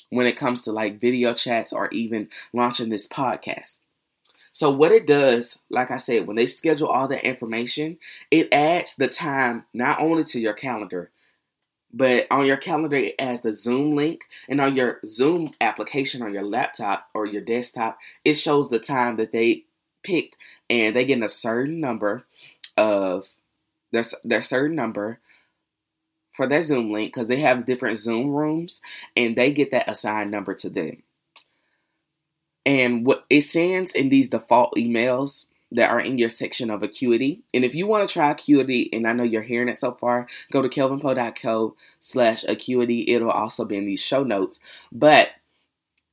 when 0.09 0.25
it 0.25 0.37
comes 0.37 0.63
to 0.63 0.71
like 0.71 0.99
video 0.99 1.33
chats 1.33 1.71
or 1.71 1.89
even 1.89 2.29
launching 2.53 2.89
this 2.89 3.07
podcast. 3.07 3.81
So 4.51 4.71
what 4.71 4.91
it 4.91 5.05
does, 5.05 5.59
like 5.69 5.91
I 5.91 5.97
said, 5.97 6.25
when 6.25 6.35
they 6.35 6.47
schedule 6.47 6.87
all 6.87 7.07
that 7.09 7.27
information, 7.27 7.99
it 8.31 8.51
adds 8.51 8.95
the 8.95 9.07
time 9.07 9.65
not 9.73 10.01
only 10.01 10.23
to 10.25 10.39
your 10.39 10.53
calendar, 10.53 11.11
but 11.93 12.25
on 12.31 12.47
your 12.47 12.57
calendar 12.57 12.95
it 12.97 13.15
adds 13.19 13.41
the 13.41 13.53
Zoom 13.53 13.95
link, 13.95 14.21
and 14.47 14.59
on 14.59 14.75
your 14.75 14.99
Zoom 15.05 15.51
application 15.61 16.23
on 16.23 16.33
your 16.33 16.45
laptop 16.45 17.09
or 17.13 17.27
your 17.27 17.41
desktop, 17.43 17.99
it 18.25 18.33
shows 18.33 18.69
the 18.69 18.79
time 18.79 19.17
that 19.17 19.31
they 19.31 19.65
picked 20.03 20.37
and 20.69 20.95
they 20.95 21.05
get 21.05 21.21
a 21.21 21.29
certain 21.29 21.79
number 21.79 22.25
of 22.77 23.27
their, 23.91 24.03
their 24.23 24.41
certain 24.41 24.75
number 24.75 25.19
for 26.33 26.47
their 26.47 26.61
Zoom 26.61 26.91
link 26.91 27.13
because 27.13 27.27
they 27.27 27.39
have 27.39 27.65
different 27.65 27.97
Zoom 27.97 28.29
rooms 28.29 28.81
and 29.17 29.35
they 29.35 29.51
get 29.51 29.71
that 29.71 29.89
assigned 29.89 30.31
number 30.31 30.53
to 30.55 30.69
them. 30.69 31.03
And 32.65 33.05
what 33.05 33.25
it 33.29 33.41
sends 33.41 33.93
in 33.93 34.09
these 34.09 34.29
default 34.29 34.75
emails 34.75 35.47
that 35.71 35.89
are 35.91 35.99
in 35.99 36.17
your 36.17 36.29
section 36.29 36.69
of 36.69 36.81
Acuity. 36.83 37.41
And 37.53 37.63
if 37.63 37.75
you 37.75 37.87
want 37.87 38.07
to 38.07 38.11
try 38.11 38.31
Acuity, 38.31 38.89
and 38.91 39.07
I 39.07 39.13
know 39.13 39.23
you're 39.23 39.41
hearing 39.41 39.69
it 39.69 39.77
so 39.77 39.91
far, 39.91 40.27
go 40.51 40.61
to 40.61 40.69
kelvinpowe.co 40.69 41.75
slash 41.99 42.43
Acuity. 42.47 43.05
It'll 43.09 43.29
also 43.29 43.65
be 43.65 43.77
in 43.77 43.85
these 43.85 44.01
show 44.01 44.23
notes. 44.23 44.59
But 44.91 45.29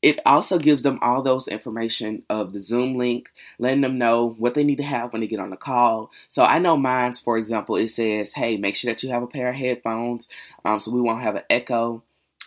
it 0.03 0.21
also 0.27 0.59
gives 0.59 0.83
them 0.83 0.99
all 1.03 1.23
those 1.23 1.49
information 1.49 2.23
of 2.29 2.53
the 2.53 2.59
Zoom 2.59 2.97
link, 2.97 3.31
letting 3.59 3.81
them 3.81 3.99
know 3.99 4.35
what 4.39 4.55
they 4.55 4.63
need 4.65 4.77
to 4.77 4.85
have 4.85 5.13
when 5.13 5.21
they 5.21 5.27
get 5.27 5.41
on 5.41 5.51
the 5.51 5.57
call. 5.57 6.11
So 6.29 6.45
I 6.45 6.59
know 6.59 6.77
mine's, 6.77 7.19
for 7.19 7.39
example, 7.39 7.77
it 7.77 7.89
says, 7.89 8.33
hey, 8.33 8.57
make 8.57 8.77
sure 8.77 8.93
that 8.93 9.03
you 9.03 9.11
have 9.11 9.23
a 9.23 9.27
pair 9.27 9.49
of 9.49 9.57
headphones 9.57 10.29
um, 10.65 10.81
so 10.81 10.91
we 10.91 11.01
won't 11.01 11.23
have 11.23 11.37
an 11.37 11.43
echo 11.51 12.03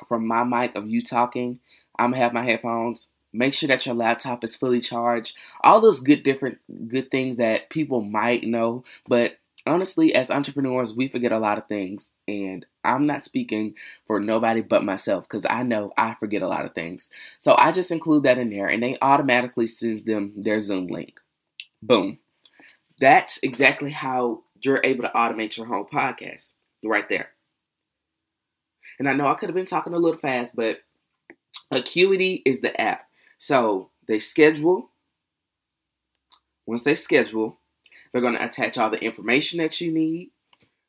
from 0.08 0.28
my 0.28 0.44
mic 0.44 0.76
of 0.76 0.88
you 0.90 1.02
talking. 1.02 1.60
I'm 1.98 2.12
gonna 2.12 2.24
have 2.24 2.34
my 2.34 2.44
headphones. 2.44 3.10
Make 3.34 3.54
sure 3.54 3.68
that 3.68 3.86
your 3.86 3.96
laptop 3.96 4.44
is 4.44 4.56
fully 4.56 4.80
charged. 4.80 5.36
All 5.62 5.82
those 5.82 6.00
good 6.00 6.24
different 6.24 6.60
good 6.88 7.12
things 7.12 7.38
that 7.38 7.70
people 7.70 8.02
might 8.02 8.44
know, 8.44 8.84
but 9.08 9.38
honestly, 9.70 10.14
as 10.14 10.32
entrepreneurs, 10.32 10.94
we 10.94 11.08
forget 11.08 11.32
a 11.32 11.40
lot 11.40 11.58
of 11.58 11.68
things. 11.68 12.12
And 12.28 12.66
I'm 12.84 13.06
not 13.06 13.24
speaking 13.24 13.76
for 14.08 14.20
nobody 14.20 14.62
but 14.62 14.84
myself 14.84 15.26
because 15.26 15.46
I 15.50 15.64
know 15.64 15.94
I 15.98 16.16
forget 16.16 16.42
a 16.42 16.48
lot 16.48 16.66
of 16.66 16.74
things. 16.74 17.10
So 17.40 17.56
I 17.58 17.72
just 17.72 17.92
include 17.92 18.24
that 18.24 18.38
in 18.38 18.50
there 18.50 18.68
and 18.68 18.82
they 18.82 18.98
automatically 19.02 19.68
sends 19.68 20.04
them 20.04 20.34
their 20.38 20.60
Zoom 20.60 20.88
link. 20.88 21.20
Boom. 21.82 22.20
That's 23.00 23.40
exactly 23.44 23.92
how 23.92 24.44
you're 24.62 24.82
able 24.84 25.04
to 25.04 25.12
automate 25.16 25.56
your 25.56 25.68
whole 25.68 25.86
podcast 25.86 26.54
right 26.84 27.08
there. 27.08 27.30
And 28.98 29.08
I 29.08 29.14
know 29.14 29.28
I 29.28 29.36
could 29.36 29.50
have 29.50 29.56
been 29.56 29.66
talking 29.66 29.94
a 29.94 30.00
little 30.00 30.20
fast, 30.20 30.56
but 30.56 30.80
Acuity 31.72 32.42
is 32.46 32.62
the 32.62 32.80
app. 32.80 33.06
So 33.38 33.92
they 34.08 34.20
schedule. 34.20 34.90
Once 36.66 36.84
they 36.84 36.96
schedule, 36.96 37.60
they're 38.12 38.22
going 38.22 38.36
to 38.36 38.46
attach 38.46 38.78
all 38.78 38.90
the 38.90 39.04
information 39.04 39.60
that 39.60 39.80
you 39.80 39.92
need. 39.92 40.32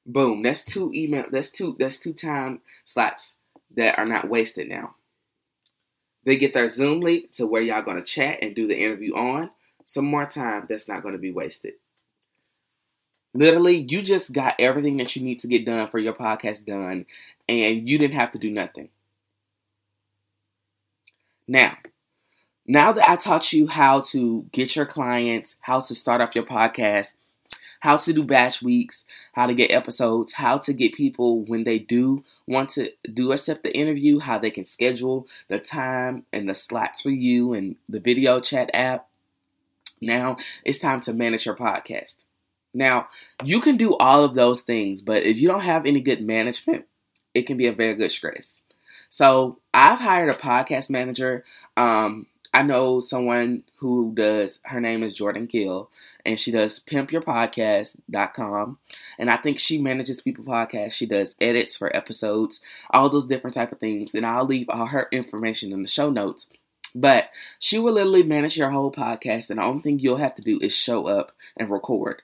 Boom. 0.07 0.43
That's 0.43 0.65
two 0.65 0.93
email. 0.95 1.27
That's 1.31 1.51
two. 1.51 1.77
That's 1.79 1.99
two 1.99 2.13
time 2.13 2.61
slots 2.85 3.37
that 3.77 3.99
are 3.99 4.07
not 4.07 4.29
wasted 4.29 4.69
now. 4.69 4.95
They 6.25 6.37
get 6.37 6.53
their 6.53 6.69
Zoom 6.69 7.01
link 7.01 7.33
to 7.33 7.47
where 7.47 7.63
y'all 7.63 7.83
going 7.83 7.97
to 7.97 8.03
chat 8.03 8.39
and 8.43 8.55
do 8.55 8.67
the 8.67 8.79
interview 8.79 9.15
on. 9.15 9.51
Some 9.85 10.05
more 10.05 10.27
time 10.27 10.67
that's 10.69 10.89
not 10.89 11.03
going 11.03 11.15
to 11.15 11.19
be 11.19 11.33
wasted. 11.33 11.75
Literally, 13.33 13.87
you 13.89 14.03
just 14.03 14.33
got 14.33 14.57
everything 14.59 14.97
that 14.97 15.15
you 15.15 15.23
need 15.23 15.39
to 15.39 15.47
get 15.47 15.65
done 15.65 15.89
for 15.89 15.99
your 15.99 16.13
podcast 16.13 16.67
done, 16.67 17.07
and 17.49 17.89
you 17.89 17.99
didn't 17.99 18.17
have 18.17 18.33
to 18.33 18.39
do 18.39 18.51
nothing. 18.51 18.89
Now, 21.47 21.77
now 22.67 22.93
that 22.93 23.09
I 23.09 23.17
taught 23.17 23.53
you 23.53 23.67
how 23.67 24.01
to 24.03 24.47
get 24.53 24.77
your 24.77 24.87
clients, 24.87 25.57
how 25.61 25.81
to 25.81 25.95
start 25.95 26.21
off 26.21 26.35
your 26.35 26.45
podcast, 26.45 27.17
how 27.81 27.97
to 27.97 28.13
do 28.13 28.23
batch 28.23 28.63
weeks, 28.63 29.05
how 29.33 29.47
to 29.47 29.55
get 29.55 29.73
episodes, 29.73 30.35
how 30.35 30.59
to 30.59 30.73
get 30.73 30.93
people 30.93 31.43
when 31.45 31.65
they 31.65 31.79
do 31.79 32.23
want 32.47 32.69
to 32.71 32.93
do 33.13 33.33
accept 33.33 33.63
the 33.63 33.77
interview, 33.77 34.19
how 34.19 34.39
they 34.39 34.51
can 34.51 34.65
schedule 34.65 35.27
the 35.49 35.59
time 35.59 36.25
and 36.33 36.49
the 36.49 36.55
slots 36.55 37.03
for 37.03 37.11
you 37.11 37.55
and 37.55 37.77
the 37.89 38.01
video 38.01 38.39
chat 38.41 38.71
app. 38.75 39.09
Now 40.01 40.37
it's 40.65 40.79
time 40.79 41.01
to 41.01 41.15
manage 41.15 41.47
your 41.47 41.57
podcast. 41.57 42.19
Now, 42.73 43.09
you 43.45 43.61
can 43.61 43.77
do 43.77 43.97
all 43.97 44.23
of 44.23 44.35
those 44.35 44.61
things, 44.61 45.03
but 45.03 45.25
if 45.25 45.39
you 45.39 45.49
don't 45.49 45.63
have 45.63 45.87
any 45.87 46.01
good 46.01 46.23
management, 46.23 46.85
it 47.35 47.43
can 47.43 47.57
be 47.57 47.67
a 47.67 47.73
very 47.73 47.95
good 47.95 48.13
stress. 48.13 48.63
So, 49.09 49.59
I've 49.75 49.99
hired 49.99 50.31
a 50.31 50.39
podcast 50.39 50.89
manager. 50.89 51.45
Um, 51.77 52.27
I 52.53 52.63
know 52.63 53.01
someone 53.01 53.63
who 53.79 54.13
does, 54.15 54.61
her 54.65 54.81
name 54.81 55.03
is 55.03 55.15
Jordan 55.15 55.47
Gill, 55.47 55.91
and 56.27 56.39
she 56.39 56.51
does 56.51 56.81
pimpyourpodcast.com. 56.81 58.79
And 59.19 59.31
I 59.31 59.37
think 59.37 59.59
she 59.59 59.81
manages 59.81 60.21
people 60.21 60.45
podcasts. 60.45 60.93
She 60.93 61.07
does 61.07 61.37
edits 61.41 61.77
for 61.77 61.95
episodes, 61.95 62.61
all 62.91 63.09
those 63.09 63.27
different 63.27 63.55
type 63.55 63.71
of 63.71 63.79
things. 63.79 64.15
And 64.15 64.27
I'll 64.27 64.47
leave 64.47 64.69
all 64.69 64.87
her 64.87 65.07
information 65.13 65.73
in 65.73 65.83
the 65.83 65.89
show 65.89 66.11
notes. 66.11 66.49
But 66.93 67.31
she 67.61 67.79
will 67.79 67.93
literally 67.93 68.25
manage 68.25 68.57
your 68.57 68.71
whole 68.71 68.91
podcast, 68.91 69.51
and 69.51 69.61
the 69.61 69.65
only 69.65 69.83
thing 69.83 70.01
you'll 70.01 70.17
have 70.17 70.35
to 70.35 70.43
do 70.43 70.59
is 70.61 70.75
show 70.75 71.07
up 71.07 71.31
and 71.57 71.71
record. 71.71 72.21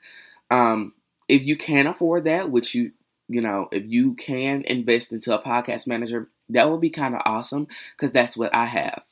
Um, 0.50 0.92
if 1.28 1.44
you 1.44 1.56
can 1.56 1.86
afford 1.86 2.24
that, 2.24 2.50
which 2.50 2.74
you 2.74 2.90
you 3.28 3.40
know, 3.40 3.68
if 3.72 3.84
you 3.86 4.14
can 4.14 4.62
invest 4.62 5.12
into 5.12 5.36
a 5.36 5.42
podcast 5.42 5.86
manager, 5.86 6.28
that 6.50 6.70
would 6.70 6.80
be 6.80 6.90
kind 6.90 7.14
of 7.14 7.22
awesome 7.24 7.66
because 7.96 8.12
that's 8.12 8.36
what 8.36 8.54
I 8.54 8.66
have. 8.66 9.02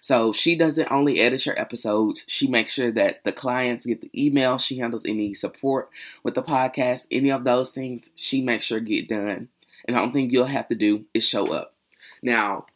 So 0.00 0.32
she 0.32 0.56
doesn't 0.56 0.90
only 0.90 1.20
edit 1.20 1.46
your 1.46 1.58
episodes, 1.58 2.24
she 2.26 2.46
makes 2.46 2.72
sure 2.72 2.90
that 2.92 3.22
the 3.24 3.32
clients 3.32 3.86
get 3.86 4.00
the 4.00 4.10
email, 4.14 4.58
she 4.58 4.78
handles 4.78 5.06
any 5.06 5.34
support 5.34 5.90
with 6.22 6.34
the 6.34 6.42
podcast, 6.42 7.06
any 7.10 7.30
of 7.30 7.44
those 7.44 7.70
things, 7.70 8.10
she 8.14 8.42
makes 8.42 8.64
sure 8.64 8.80
get 8.80 9.08
done. 9.08 9.48
And 9.86 9.96
the 9.96 10.00
only 10.00 10.12
thing 10.12 10.30
you'll 10.30 10.46
have 10.46 10.68
to 10.68 10.74
do 10.74 11.04
is 11.12 11.26
show 11.26 11.46
up. 11.52 11.74
Now, 12.22 12.66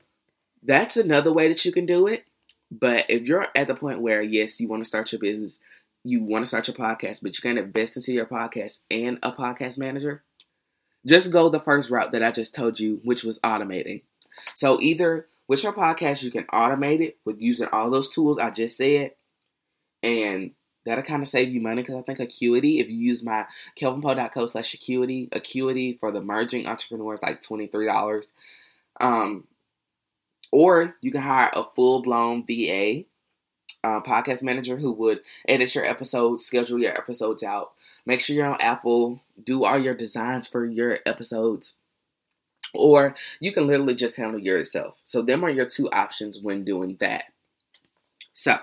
that's 0.62 0.96
another 0.96 1.32
way 1.32 1.48
that 1.48 1.64
you 1.64 1.72
can 1.72 1.86
do 1.86 2.06
it. 2.06 2.24
But 2.70 3.06
if 3.08 3.22
you're 3.22 3.46
at 3.54 3.66
the 3.66 3.74
point 3.74 4.02
where, 4.02 4.20
yes, 4.20 4.60
you 4.60 4.68
want 4.68 4.82
to 4.82 4.88
start 4.88 5.10
your 5.12 5.20
business, 5.20 5.58
you 6.04 6.22
want 6.22 6.42
to 6.44 6.46
start 6.46 6.68
your 6.68 6.76
podcast, 6.76 7.22
but 7.22 7.40
going 7.40 7.56
to 7.56 7.62
invest 7.62 7.96
into 7.96 8.12
your 8.12 8.26
podcast 8.26 8.80
and 8.90 9.18
a 9.22 9.32
podcast 9.32 9.78
manager, 9.78 10.22
just 11.06 11.32
go 11.32 11.48
the 11.48 11.58
first 11.58 11.90
route 11.90 12.12
that 12.12 12.22
I 12.22 12.30
just 12.30 12.54
told 12.54 12.78
you, 12.78 13.00
which 13.04 13.24
was 13.24 13.40
automating. 13.40 14.02
So 14.54 14.80
either 14.80 15.26
with 15.48 15.62
your 15.62 15.72
podcast, 15.72 16.22
you 16.22 16.30
can 16.30 16.44
automate 16.44 17.00
it 17.00 17.16
with 17.24 17.40
using 17.40 17.68
all 17.72 17.90
those 17.90 18.08
tools 18.08 18.38
I 18.38 18.50
just 18.50 18.76
said, 18.76 19.12
and 20.02 20.52
that'll 20.84 21.04
kind 21.04 21.22
of 21.22 21.28
save 21.28 21.50
you 21.50 21.60
money 21.60 21.82
because 21.82 21.96
I 21.96 22.02
think 22.02 22.20
Acuity, 22.20 22.80
if 22.80 22.88
you 22.88 22.96
use 22.96 23.24
my 23.24 23.46
kelvinpowe.co 23.78 24.46
slash 24.46 24.74
Acuity, 24.74 25.28
Acuity 25.32 25.94
for 25.94 26.12
the 26.12 26.20
merging 26.20 26.66
entrepreneurs 26.66 27.22
like 27.22 27.40
$23. 27.40 28.32
Um, 29.00 29.44
or 30.52 30.96
you 31.00 31.10
can 31.10 31.20
hire 31.20 31.50
a 31.52 31.64
full 31.64 32.02
blown 32.02 32.44
VA 32.46 33.04
uh, 33.84 34.00
podcast 34.00 34.42
manager 34.42 34.76
who 34.76 34.92
would 34.92 35.20
edit 35.46 35.74
your 35.74 35.84
episodes, 35.84 36.44
schedule 36.44 36.78
your 36.78 36.96
episodes 36.96 37.42
out. 37.42 37.72
Make 38.06 38.20
sure 38.20 38.34
you're 38.36 38.46
on 38.46 38.60
Apple, 38.60 39.20
do 39.42 39.64
all 39.64 39.78
your 39.78 39.94
designs 39.94 40.46
for 40.46 40.64
your 40.64 40.98
episodes. 41.04 41.74
Or 42.74 43.14
you 43.40 43.52
can 43.52 43.66
literally 43.66 43.94
just 43.94 44.16
handle 44.16 44.40
yourself. 44.40 45.00
So, 45.04 45.22
them 45.22 45.44
are 45.44 45.50
your 45.50 45.66
two 45.66 45.90
options 45.90 46.40
when 46.40 46.64
doing 46.64 46.96
that. 47.00 47.24
So, 48.34 48.58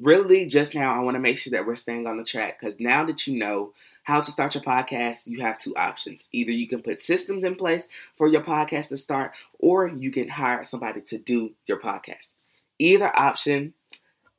really, 0.00 0.46
just 0.46 0.74
now, 0.74 0.94
I 0.94 1.02
want 1.02 1.16
to 1.16 1.20
make 1.20 1.38
sure 1.38 1.50
that 1.52 1.66
we're 1.66 1.74
staying 1.74 2.06
on 2.06 2.16
the 2.16 2.24
track 2.24 2.58
because 2.58 2.80
now 2.80 3.04
that 3.04 3.26
you 3.26 3.38
know 3.38 3.72
how 4.04 4.20
to 4.20 4.30
start 4.30 4.54
your 4.54 4.62
podcast, 4.62 5.26
you 5.26 5.40
have 5.40 5.58
two 5.58 5.74
options. 5.76 6.28
Either 6.32 6.52
you 6.52 6.68
can 6.68 6.82
put 6.82 7.00
systems 7.00 7.42
in 7.42 7.56
place 7.56 7.88
for 8.14 8.28
your 8.28 8.42
podcast 8.42 8.88
to 8.88 8.96
start, 8.96 9.32
or 9.58 9.88
you 9.88 10.10
can 10.10 10.28
hire 10.28 10.62
somebody 10.64 11.00
to 11.00 11.18
do 11.18 11.52
your 11.66 11.80
podcast. 11.80 12.32
Either 12.78 13.10
option 13.18 13.74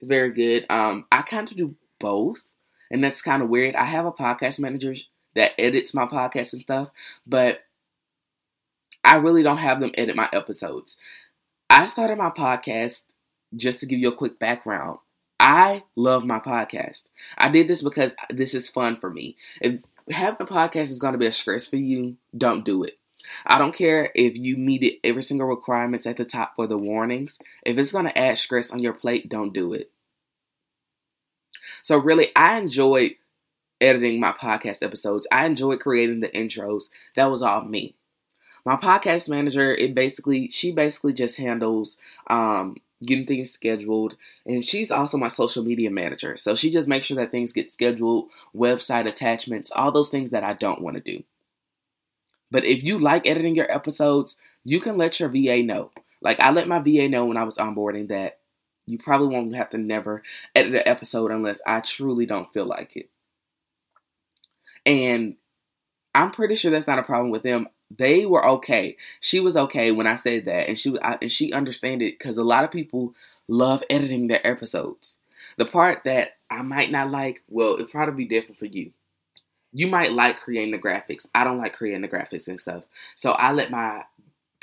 is 0.02 0.08
very 0.08 0.32
good. 0.32 0.66
Um, 0.70 1.06
I 1.12 1.24
kind 1.24 1.50
of 1.50 1.58
do 1.58 1.76
both, 2.00 2.44
and 2.92 3.04
that's 3.04 3.22
kind 3.22 3.42
of 3.42 3.50
weird. 3.50 3.76
I 3.76 3.86
have 3.86 4.06
a 4.06 4.12
podcast 4.12 4.60
manager 4.60 4.94
that 5.36 5.52
edits 5.60 5.94
my 5.94 6.06
podcast 6.06 6.54
and 6.54 6.62
stuff, 6.62 6.92
but 7.26 7.65
I 9.06 9.18
really 9.18 9.44
don't 9.44 9.58
have 9.58 9.80
them 9.80 9.92
edit 9.94 10.16
my 10.16 10.28
episodes. 10.34 10.98
I 11.70 11.86
started 11.86 12.18
my 12.18 12.32
podcast 12.32 13.04
just 13.56 13.80
to 13.82 13.86
give 13.86 14.00
you 14.00 14.10
a 14.10 14.16
quick 14.16 14.40
background. 14.40 14.98
I 15.40 15.84
love 15.96 16.26
my 16.26 16.40
podcast. 16.40 17.08
I 17.38 17.50
did 17.50 17.68
this 17.68 17.84
because 17.84 18.16
this 18.32 18.56
is 18.56 18.70
fun 18.70 18.98
for 18.98 19.10
me. 19.12 19.38
If 19.62 19.82
having 20.10 20.42
a 20.42 20.46
podcast 20.46 20.90
is 20.90 21.00
going 21.00 21.14
to 21.14 21.20
be 21.20 21.28
a 21.28 21.32
stress 21.32 21.68
for 21.68 21.76
you, 21.76 22.18
don't 22.36 22.66
do 22.66 22.84
it. 22.84 22.98
I 23.46 23.58
don't 23.58 23.76
care 23.76 24.12
if 24.16 24.36
you 24.36 24.58
meet 24.58 25.00
every 25.04 25.24
single 25.24 25.48
requirements 25.48 26.08
at 26.08 26.18
the 26.18 26.26
top 26.26 26.56
for 26.56 26.68
the 26.68 26.78
warnings. 26.78 27.38
If 27.64 27.78
it's 27.78 27.92
going 27.92 28.06
to 28.06 28.18
add 28.18 28.38
stress 28.38 28.72
on 28.72 28.80
your 28.80 28.94
plate, 28.94 29.30
don't 29.30 29.54
do 29.54 29.74
it. 29.74 29.92
So 31.84 31.98
really, 31.98 32.32
I 32.36 32.58
enjoyed 32.58 33.16
editing 33.82 34.20
my 34.20 34.32
podcast 34.32 34.84
episodes. 34.84 35.28
I 35.32 35.46
enjoyed 35.46 35.80
creating 35.80 36.22
the 36.22 36.30
intros. 36.30 36.90
That 37.16 37.30
was 37.30 37.42
all 37.42 37.64
me. 37.64 37.96
My 38.66 38.76
podcast 38.76 39.30
manager, 39.30 39.72
it 39.72 39.94
basically 39.94 40.50
she 40.50 40.72
basically 40.72 41.14
just 41.14 41.38
handles 41.38 42.00
um, 42.28 42.78
getting 43.04 43.26
things 43.26 43.52
scheduled, 43.52 44.18
and 44.46 44.66
she's 44.66 44.92
also 44.92 45.18
my 45.18 45.28
social 45.28 45.64
media 45.64 45.92
manager. 45.92 46.36
So 46.36 46.56
she 46.56 46.72
just 46.72 46.88
makes 46.88 47.06
sure 47.06 47.18
that 47.18 47.32
things 47.32 47.54
get 47.54 47.72
scheduled, 47.72 48.30
website 48.56 49.08
attachments, 49.08 49.72
all 49.72 49.92
those 49.92 50.10
things 50.10 50.32
that 50.32 50.44
I 50.44 50.54
don't 50.54 50.82
want 50.82 50.96
to 50.96 51.02
do. 51.02 51.24
But 52.52 52.66
if 52.66 52.84
you 52.84 53.00
like 53.00 53.28
editing 53.28 53.56
your 53.56 53.72
episodes, 53.72 54.38
you 54.64 54.80
can 54.80 54.98
let 54.98 55.20
your 55.20 55.30
VA 55.30 55.62
know. 55.64 55.92
Like 56.22 56.40
I 56.40 56.52
let 56.52 56.68
my 56.68 56.80
VA 56.80 57.08
know 57.08 57.26
when 57.26 57.38
I 57.38 57.44
was 57.44 57.58
onboarding 57.58 58.08
that 58.10 58.40
you 58.88 58.98
probably 58.98 59.28
won't 59.28 59.56
have 59.56 59.70
to 59.72 59.78
never 59.78 60.24
edit 60.56 60.76
an 60.76 60.82
episode 60.86 61.32
unless 61.32 61.62
I 61.66 61.82
truly 61.82 62.26
don't 62.26 62.52
feel 62.54 62.66
like 62.66 62.96
it. 62.96 63.10
And 64.86 65.36
I'm 66.14 66.32
pretty 66.32 66.56
sure 66.56 66.72
that's 66.72 66.88
not 66.88 67.00
a 67.00 67.04
problem 67.04 67.32
with 67.32 67.44
them. 67.44 67.68
They 67.92 68.26
were 68.26 68.46
okay. 68.48 68.98
She 69.20 69.40
was 69.40 69.56
okay 69.56 69.92
when 69.92 70.08
I 70.08 70.16
said 70.16 70.46
that, 70.46 70.68
and 70.68 70.78
she 70.78 70.98
I, 71.02 71.18
and 71.22 71.32
she 71.32 71.54
understand 71.54 72.02
it 72.02 72.18
because 72.18 72.38
a 72.38 72.44
lot 72.44 72.64
of 72.64 72.72
people 72.72 73.14
love 73.48 73.84
editing 73.90 74.28
their 74.28 74.46
episodes. 74.46 75.18
The 75.58 75.66
part 75.66 76.02
that 76.06 76.38
I 76.50 76.62
might 76.62 76.92
not 76.92 77.12
like, 77.12 77.44
well, 77.48 77.76
it 77.76 77.92
probably 77.92 78.26
be 78.26 78.30
different 78.30 78.60
for 78.60 78.66
you 78.66 78.92
you 79.76 79.88
might 79.88 80.14
like 80.14 80.40
creating 80.40 80.72
the 80.72 80.80
graphics. 80.80 81.28
I 81.36 81.44
don't 81.44 81.58
like 81.58 81.74
creating 81.74 82.02
the 82.02 82.08
graphics 82.08 82.48
and 82.48 82.60
stuff. 82.60 82.86
So 83.14 83.32
I 83.34 83.52
let 83.52 83.72
my 83.72 84.06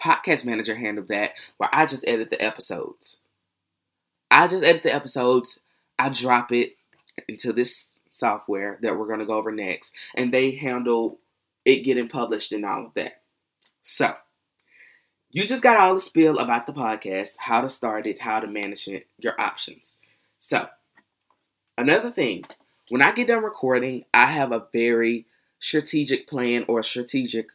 podcast 0.03 0.47
manager 0.47 0.75
handle 0.75 1.05
that 1.11 1.33
where 1.59 1.69
I 1.71 1.85
just 1.85 2.09
edit 2.09 2.31
the 2.31 2.43
episodes. 2.43 3.19
I 4.31 4.49
just 4.49 4.65
edit 4.65 4.83
the 4.83 4.95
episodes, 4.95 5.61
I 5.99 6.09
drop 6.09 6.51
it 6.51 6.77
into 7.29 7.53
this 7.53 7.99
software 8.09 8.79
that 8.81 8.97
we're 8.97 9.07
going 9.07 9.19
to 9.19 9.27
go 9.27 9.35
over 9.35 9.53
next, 9.53 9.93
and 10.15 10.33
they 10.33 10.53
handle 10.53 11.19
it 11.65 11.85
getting 11.85 12.09
published 12.09 12.53
and 12.53 12.65
all 12.65 12.87
of 12.87 12.95
that. 12.95 13.23
So, 13.83 14.15
you 15.31 15.47
just 15.47 15.63
got 15.63 15.79
all 15.79 15.95
the 15.95 16.01
spiel 16.01 16.39
about 16.39 16.67
the 16.67 16.73
podcast, 16.73 17.35
how 17.39 17.63
to 17.63 17.69
start 17.69 18.07
it, 18.07 18.21
how 18.21 18.41
to 18.41 18.47
manage 18.47 18.87
it, 18.87 19.07
your 19.19 19.41
options. 19.41 19.99
So, 20.39 20.69
another 21.79 22.11
thing 22.11 22.45
when 22.89 23.03
I 23.03 23.13
get 23.13 23.29
done 23.29 23.43
recording, 23.43 24.05
I 24.13 24.27
have 24.27 24.53
a 24.53 24.67
very 24.73 25.27
strategic 25.59 26.29
plan 26.29 26.65
or 26.69 26.83
strategic 26.83 27.49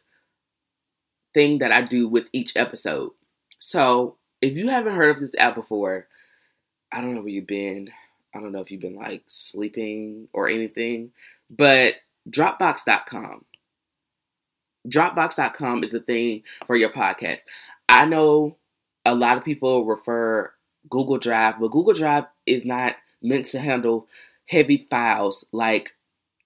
thing 1.34 1.58
that 1.58 1.70
I 1.70 1.82
do 1.82 2.08
with 2.08 2.28
each 2.32 2.56
episode. 2.56 3.12
So, 3.58 4.16
if 4.40 4.56
you 4.56 4.68
haven't 4.68 4.96
heard 4.96 5.10
of 5.10 5.20
this 5.20 5.36
app 5.36 5.54
before, 5.54 6.08
I 6.90 7.00
don't 7.00 7.14
know 7.14 7.20
where 7.20 7.30
you've 7.30 7.46
been. 7.46 7.90
I 8.34 8.40
don't 8.40 8.52
know 8.52 8.60
if 8.60 8.70
you've 8.70 8.80
been 8.80 8.96
like 8.96 9.22
sleeping 9.26 10.28
or 10.32 10.48
anything, 10.48 11.12
but 11.50 11.94
Dropbox.com. 12.28 13.44
Dropbox.com 14.88 15.82
is 15.82 15.90
the 15.90 16.00
thing 16.00 16.42
for 16.66 16.76
your 16.76 16.90
podcast. 16.90 17.40
I 17.88 18.04
know 18.04 18.56
a 19.04 19.14
lot 19.14 19.38
of 19.38 19.44
people 19.44 19.86
refer 19.86 20.52
Google 20.90 21.18
Drive, 21.18 21.60
but 21.60 21.68
Google 21.68 21.94
Drive 21.94 22.24
is 22.46 22.64
not 22.64 22.94
meant 23.22 23.46
to 23.46 23.58
handle 23.58 24.06
heavy 24.46 24.86
files 24.90 25.44
like 25.52 25.94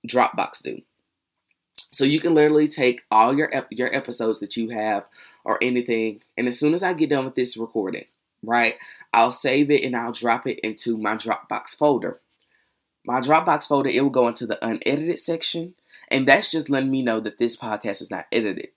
Dropbox 0.06 0.62
do. 0.62 0.82
So 1.90 2.04
you 2.04 2.20
can 2.20 2.34
literally 2.34 2.68
take 2.68 3.02
all 3.10 3.36
your 3.36 3.54
ep- 3.54 3.70
your 3.70 3.94
episodes 3.94 4.40
that 4.40 4.56
you 4.56 4.70
have 4.70 5.06
or 5.44 5.62
anything, 5.62 6.22
and 6.38 6.48
as 6.48 6.58
soon 6.58 6.72
as 6.72 6.82
I 6.82 6.94
get 6.94 7.10
done 7.10 7.24
with 7.24 7.34
this 7.34 7.56
recording, 7.56 8.06
right, 8.42 8.76
I'll 9.12 9.32
save 9.32 9.70
it 9.70 9.84
and 9.84 9.94
I'll 9.94 10.12
drop 10.12 10.46
it 10.46 10.60
into 10.60 10.96
my 10.96 11.16
Dropbox 11.16 11.76
folder. 11.76 12.20
My 13.04 13.20
Dropbox 13.20 13.66
folder 13.66 13.90
it 13.90 14.00
will 14.02 14.10
go 14.10 14.28
into 14.28 14.46
the 14.46 14.64
unedited 14.66 15.18
section, 15.18 15.74
and 16.12 16.28
that's 16.28 16.50
just 16.50 16.70
letting 16.70 16.90
me 16.90 17.02
know 17.02 17.18
that 17.20 17.38
this 17.38 17.56
podcast 17.56 18.00
is 18.02 18.10
not 18.10 18.26
edited. 18.30 18.68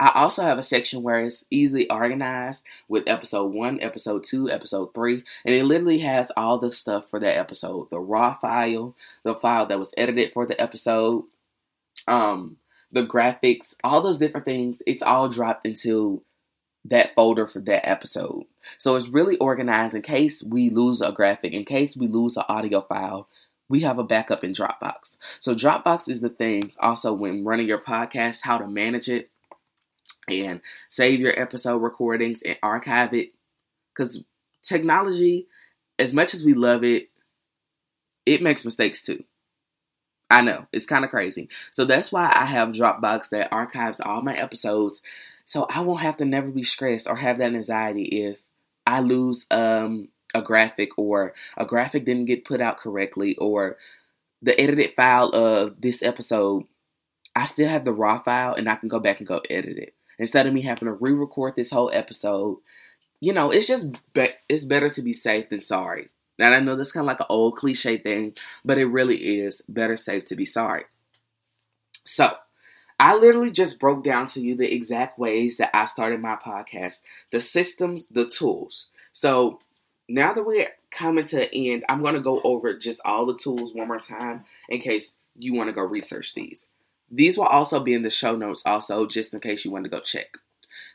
I 0.00 0.12
also 0.14 0.42
have 0.42 0.56
a 0.56 0.62
section 0.62 1.02
where 1.02 1.20
it's 1.20 1.44
easily 1.50 1.88
organized 1.90 2.64
with 2.88 3.06
episode 3.06 3.52
one, 3.52 3.78
episode 3.82 4.24
two, 4.24 4.50
episode 4.50 4.94
three, 4.94 5.22
and 5.44 5.54
it 5.54 5.64
literally 5.64 5.98
has 5.98 6.32
all 6.38 6.58
the 6.58 6.72
stuff 6.72 7.10
for 7.10 7.20
that 7.20 7.36
episode 7.36 7.90
the 7.90 8.00
raw 8.00 8.32
file, 8.32 8.96
the 9.24 9.34
file 9.34 9.66
that 9.66 9.78
was 9.78 9.92
edited 9.98 10.32
for 10.32 10.46
the 10.46 10.58
episode, 10.60 11.24
um, 12.08 12.56
the 12.90 13.06
graphics, 13.06 13.76
all 13.84 14.00
those 14.00 14.18
different 14.18 14.46
things. 14.46 14.82
It's 14.86 15.02
all 15.02 15.28
dropped 15.28 15.66
into 15.66 16.22
that 16.86 17.14
folder 17.14 17.46
for 17.46 17.60
that 17.60 17.86
episode. 17.86 18.46
So 18.78 18.96
it's 18.96 19.08
really 19.08 19.36
organized 19.36 19.94
in 19.94 20.00
case 20.00 20.42
we 20.42 20.70
lose 20.70 21.02
a 21.02 21.12
graphic, 21.12 21.52
in 21.52 21.66
case 21.66 21.94
we 21.94 22.08
lose 22.08 22.38
an 22.38 22.44
audio 22.48 22.80
file, 22.80 23.28
we 23.70 23.80
have 23.80 23.98
a 23.98 24.04
backup 24.04 24.44
in 24.44 24.52
Dropbox. 24.52 25.16
So 25.40 25.54
Dropbox 25.54 26.08
is 26.08 26.20
the 26.20 26.28
thing 26.28 26.72
also 26.78 27.14
when 27.14 27.44
running 27.44 27.68
your 27.68 27.80
podcast, 27.80 28.42
how 28.42 28.58
to 28.58 28.68
manage 28.68 29.08
it 29.08 29.30
and 30.28 30.60
save 30.88 31.20
your 31.20 31.40
episode 31.40 31.78
recordings 31.78 32.42
and 32.42 32.58
archive 32.62 33.14
it. 33.14 33.32
Because 33.94 34.24
technology, 34.62 35.46
as 35.98 36.12
much 36.12 36.34
as 36.34 36.44
we 36.44 36.52
love 36.52 36.84
it, 36.84 37.08
it 38.26 38.42
makes 38.42 38.64
mistakes 38.64 39.02
too. 39.02 39.24
I 40.28 40.42
know, 40.42 40.66
it's 40.72 40.86
kind 40.86 41.04
of 41.04 41.10
crazy. 41.10 41.48
So 41.70 41.84
that's 41.84 42.12
why 42.12 42.30
I 42.34 42.44
have 42.44 42.68
Dropbox 42.68 43.30
that 43.30 43.52
archives 43.52 44.00
all 44.00 44.20
my 44.20 44.36
episodes 44.36 45.00
so 45.50 45.66
I 45.68 45.80
won't 45.80 46.02
have 46.02 46.16
to 46.18 46.24
never 46.24 46.48
be 46.48 46.62
stressed 46.62 47.08
or 47.08 47.16
have 47.16 47.38
that 47.38 47.52
anxiety 47.52 48.04
if 48.04 48.40
I 48.86 49.00
lose 49.00 49.46
um, 49.50 50.06
a 50.34 50.42
graphic 50.42 50.90
or 50.96 51.34
a 51.56 51.64
graphic 51.64 52.04
didn't 52.04 52.26
get 52.26 52.44
put 52.44 52.60
out 52.60 52.78
correctly 52.78 53.36
or 53.36 53.76
the 54.42 54.58
edited 54.60 54.94
file 54.94 55.28
of 55.30 55.80
this 55.80 56.02
episode. 56.02 56.64
I 57.34 57.44
still 57.44 57.68
have 57.68 57.84
the 57.84 57.92
raw 57.92 58.18
file 58.20 58.54
and 58.54 58.68
I 58.68 58.76
can 58.76 58.88
go 58.88 58.98
back 58.98 59.18
and 59.18 59.26
go 59.26 59.40
edit 59.50 59.76
it 59.76 59.94
instead 60.18 60.46
of 60.46 60.52
me 60.52 60.62
having 60.62 60.86
to 60.86 60.92
re-record 60.92 61.56
this 61.56 61.70
whole 61.70 61.90
episode. 61.92 62.58
You 63.20 63.32
know, 63.32 63.50
it's 63.50 63.66
just 63.66 63.92
be- 64.12 64.34
it's 64.48 64.64
better 64.64 64.88
to 64.88 65.02
be 65.02 65.12
safe 65.12 65.48
than 65.48 65.60
sorry. 65.60 66.08
And 66.38 66.54
I 66.54 66.60
know 66.60 66.74
that's 66.74 66.92
kind 66.92 67.04
of 67.04 67.08
like 67.08 67.20
an 67.20 67.26
old 67.28 67.56
cliche 67.56 67.98
thing, 67.98 68.34
but 68.64 68.78
it 68.78 68.86
really 68.86 69.40
is 69.40 69.62
better 69.68 69.96
safe 69.96 70.24
to 70.26 70.36
be 70.36 70.44
sorry. 70.44 70.84
So, 72.04 72.30
I 72.98 73.14
literally 73.16 73.50
just 73.50 73.78
broke 73.78 74.04
down 74.04 74.26
to 74.28 74.40
you 74.40 74.54
the 74.54 74.72
exact 74.74 75.18
ways 75.18 75.56
that 75.56 75.70
I 75.74 75.86
started 75.86 76.20
my 76.20 76.36
podcast, 76.36 77.00
the 77.30 77.40
systems, 77.40 78.06
the 78.06 78.26
tools. 78.26 78.88
So, 79.12 79.60
now 80.10 80.32
that 80.32 80.44
we're 80.44 80.68
coming 80.90 81.24
to 81.26 81.36
the 81.36 81.54
end, 81.72 81.84
I'm 81.88 82.02
going 82.02 82.14
to 82.14 82.20
go 82.20 82.40
over 82.42 82.76
just 82.76 83.00
all 83.04 83.26
the 83.26 83.36
tools 83.36 83.72
one 83.72 83.88
more 83.88 83.98
time 83.98 84.44
in 84.68 84.80
case 84.80 85.14
you 85.38 85.54
want 85.54 85.68
to 85.68 85.72
go 85.72 85.82
research 85.82 86.34
these. 86.34 86.66
These 87.10 87.38
will 87.38 87.46
also 87.46 87.80
be 87.80 87.94
in 87.94 88.02
the 88.02 88.10
show 88.10 88.36
notes, 88.36 88.62
also, 88.66 89.06
just 89.06 89.34
in 89.34 89.40
case 89.40 89.64
you 89.64 89.70
want 89.70 89.84
to 89.84 89.90
go 89.90 90.00
check. 90.00 90.36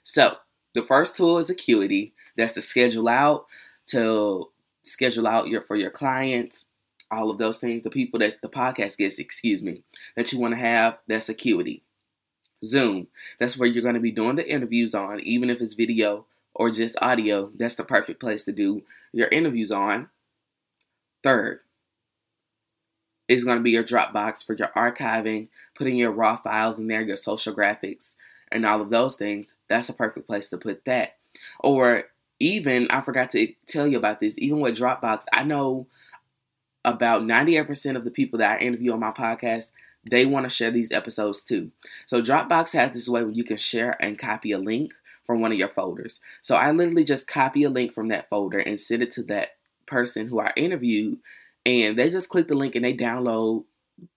So, 0.03 0.36
the 0.74 0.84
first 0.84 1.17
tool 1.17 1.38
is 1.38 1.50
Acuity. 1.50 2.13
That's 2.38 2.53
to 2.53 2.62
schedule 2.62 3.07
out, 3.07 3.45
to 3.88 4.49
schedule 4.84 5.28
out 5.28 5.47
your 5.47 5.62
for 5.62 5.75
your 5.75 5.91
clients, 5.91 6.67
all 7.12 7.30
of 7.30 7.38
those 7.38 7.60
things, 7.60 7.84
the 7.84 7.89
people 7.89 8.19
that 8.19 8.41
the 8.41 8.49
podcast 8.49 8.97
gets, 8.97 9.19
excuse 9.19 9.62
me, 9.62 9.84
that 10.15 10.32
you 10.32 10.39
want 10.39 10.54
to 10.54 10.60
have, 10.60 10.97
that's 11.08 11.30
Acuity. 11.30 11.84
Zoom, 12.63 13.08
that's 13.39 13.58
where 13.58 13.67
you're 13.67 13.84
going 13.84 13.95
to 13.95 14.01
be 14.01 14.12
doing 14.12 14.36
the 14.36 14.49
interviews 14.49 14.95
on, 14.95 15.19
even 15.21 15.49
if 15.49 15.62
it's 15.62 15.73
video 15.73 16.25
or 16.56 16.72
just 16.72 16.96
audio, 17.02 17.52
that's 17.56 17.76
the 17.76 17.84
perfect 17.84 18.20
place 18.20 18.44
to 18.46 18.52
do 18.52 18.82
your 19.12 19.28
interviews 19.28 19.72
on. 19.72 20.10
Third, 21.22 21.60
is 23.28 23.44
going 23.44 23.58
to 23.58 23.63
be 23.63 23.72
your 23.72 23.84
Dropbox 23.84 24.46
for 24.46 24.54
your 24.54 24.70
archiving, 24.76 25.48
putting 25.76 25.98
your 25.98 26.12
raw 26.12 26.36
files 26.36 26.80
in 26.80 26.88
there, 26.88 27.02
your 27.02 27.18
social 27.18 27.54
graphics, 27.54 28.15
and 28.52 28.65
all 28.65 28.82
of 28.82 28.89
those 28.89 29.15
things. 29.15 29.56
That's 29.68 29.89
a 29.89 29.94
perfect 29.94 30.28
place 30.28 30.50
to 30.50 30.58
put 30.58 30.86
that. 30.86 31.18
Or 31.60 32.04
even, 32.39 32.88
I 32.89 33.02
forgot 33.02 33.32
to 33.32 33.48
tell 33.65 33.88
you 33.88 33.98
about 33.98 34.20
this, 34.20 34.38
even 34.38 34.60
with 34.60 34.78
Dropbox, 34.78 35.26
I 35.34 35.44
know 35.44 35.88
about 36.84 37.24
98% 37.24 37.96
of 37.96 38.04
the 38.04 38.12
people 38.12 38.39
that 38.39 38.60
I 38.60 38.63
interview 38.63 38.94
on 38.94 39.00
my 39.00 39.12
podcast, 39.12 39.72
they 40.10 40.26
want 40.26 40.48
to 40.48 40.56
share 40.56 40.70
these 40.70 40.91
episodes 40.91 41.44
too. 41.44 41.72
So 42.06 42.22
Dropbox 42.22 42.74
has 42.74 42.91
this 42.91 43.10
way 43.10 43.24
where 43.24 43.34
you 43.34 43.44
can 43.44 43.58
share 43.58 43.98
and 44.00 44.20
copy 44.20 44.52
a 44.52 44.60
link 44.60 44.94
from 45.26 45.42
one 45.42 45.52
of 45.52 45.58
your 45.58 45.70
folders. 45.70 46.20
So 46.42 46.56
I 46.56 46.72
literally 46.72 47.04
just 47.04 47.28
copy 47.28 47.64
a 47.64 47.70
link 47.70 47.94
from 47.94 48.10
that 48.10 48.30
folder 48.30 48.60
and 48.60 48.80
send 48.80 49.04
it 49.04 49.12
to 49.12 49.24
that 49.24 49.50
person 49.86 50.28
who 50.28 50.40
I 50.40 50.52
interviewed 50.56 51.20
and 51.66 51.98
they 51.98 52.10
just 52.10 52.30
click 52.30 52.48
the 52.48 52.56
link 52.56 52.76
and 52.76 52.86
they 52.86 52.94
download 52.94 53.66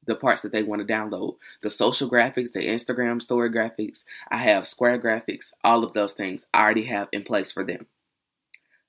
the 0.06 0.14
parts 0.14 0.42
that 0.42 0.52
they 0.52 0.62
want 0.62 0.86
to 0.86 0.92
download. 0.92 1.36
The 1.62 1.70
social 1.70 2.10
graphics 2.10 2.52
the 2.52 2.60
instagram 2.60 3.22
story 3.22 3.50
graphics 3.50 4.04
i 4.28 4.38
have 4.38 4.66
square 4.66 4.98
graphics 4.98 5.52
all 5.62 5.84
of 5.84 5.92
those 5.92 6.14
things 6.14 6.46
i 6.52 6.62
already 6.62 6.84
have 6.84 7.08
in 7.12 7.22
place 7.22 7.52
for 7.52 7.64
them. 7.64 7.86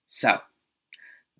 So 0.07 0.39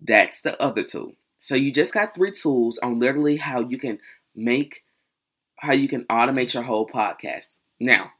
that's 0.00 0.40
the 0.40 0.60
other 0.62 0.84
tool. 0.84 1.14
So 1.38 1.54
you 1.54 1.72
just 1.72 1.92
got 1.92 2.14
three 2.14 2.30
tools 2.30 2.78
on 2.78 2.98
literally 2.98 3.36
how 3.36 3.60
you 3.60 3.78
can 3.78 3.98
make 4.34 4.84
how 5.56 5.72
you 5.72 5.88
can 5.88 6.04
automate 6.04 6.54
your 6.54 6.62
whole 6.62 6.86
podcast. 6.86 7.56
Now 7.78 8.12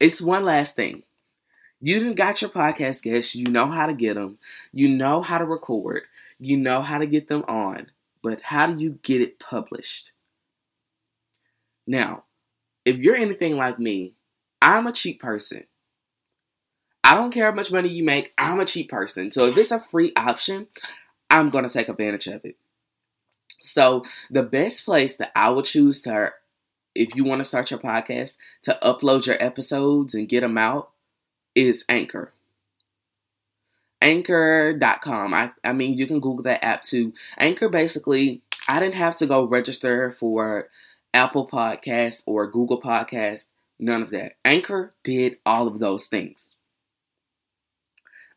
it's 0.00 0.20
one 0.20 0.44
last 0.44 0.74
thing 0.74 1.04
you 1.82 1.98
didn't 1.98 2.14
got 2.14 2.40
your 2.40 2.50
podcast 2.50 3.02
guests 3.02 3.34
you 3.34 3.50
know 3.50 3.66
how 3.66 3.86
to 3.86 3.92
get 3.92 4.14
them 4.14 4.38
you 4.72 4.88
know 4.88 5.20
how 5.20 5.36
to 5.36 5.44
record 5.44 6.04
you 6.42 6.56
know 6.56 6.82
how 6.82 6.98
to 6.98 7.06
get 7.06 7.28
them 7.28 7.44
on, 7.46 7.86
but 8.20 8.40
how 8.42 8.66
do 8.66 8.82
you 8.82 8.98
get 9.02 9.20
it 9.20 9.38
published? 9.38 10.10
Now, 11.86 12.24
if 12.84 12.98
you're 12.98 13.14
anything 13.14 13.56
like 13.56 13.78
me, 13.78 14.14
I'm 14.60 14.88
a 14.88 14.92
cheap 14.92 15.20
person. 15.20 15.64
I 17.04 17.14
don't 17.14 17.32
care 17.32 17.46
how 17.46 17.54
much 17.54 17.70
money 17.70 17.88
you 17.88 18.02
make, 18.02 18.32
I'm 18.36 18.58
a 18.58 18.66
cheap 18.66 18.90
person. 18.90 19.30
So 19.30 19.46
if 19.46 19.56
it's 19.56 19.70
a 19.70 19.84
free 19.90 20.12
option, 20.16 20.66
I'm 21.30 21.50
going 21.50 21.66
to 21.66 21.72
take 21.72 21.88
advantage 21.88 22.26
of 22.26 22.44
it. 22.44 22.56
So, 23.60 24.04
the 24.28 24.42
best 24.42 24.84
place 24.84 25.16
that 25.16 25.30
I 25.36 25.50
would 25.50 25.66
choose 25.66 26.02
to, 26.02 26.32
if 26.96 27.14
you 27.14 27.22
want 27.22 27.38
to 27.38 27.44
start 27.44 27.70
your 27.70 27.78
podcast, 27.78 28.38
to 28.62 28.76
upload 28.82 29.26
your 29.26 29.36
episodes 29.38 30.14
and 30.14 30.28
get 30.28 30.40
them 30.40 30.58
out 30.58 30.90
is 31.54 31.84
Anchor. 31.88 32.32
Anchor.com. 34.00 35.32
I, 35.32 35.52
I 35.62 35.72
mean, 35.72 35.96
you 35.96 36.06
can 36.06 36.20
Google 36.20 36.42
that 36.42 36.64
app 36.64 36.82
too. 36.82 37.12
Anchor 37.38 37.68
basically, 37.68 38.42
I 38.68 38.80
didn't 38.80 38.96
have 38.96 39.16
to 39.18 39.26
go 39.26 39.44
register 39.44 40.10
for 40.10 40.68
Apple 41.14 41.46
Podcasts 41.46 42.22
or 42.26 42.50
Google 42.50 42.80
Podcasts. 42.80 43.48
None 43.78 44.02
of 44.02 44.10
that. 44.10 44.32
Anchor 44.44 44.94
did 45.04 45.38
all 45.46 45.66
of 45.66 45.78
those 45.78 46.06
things. 46.06 46.56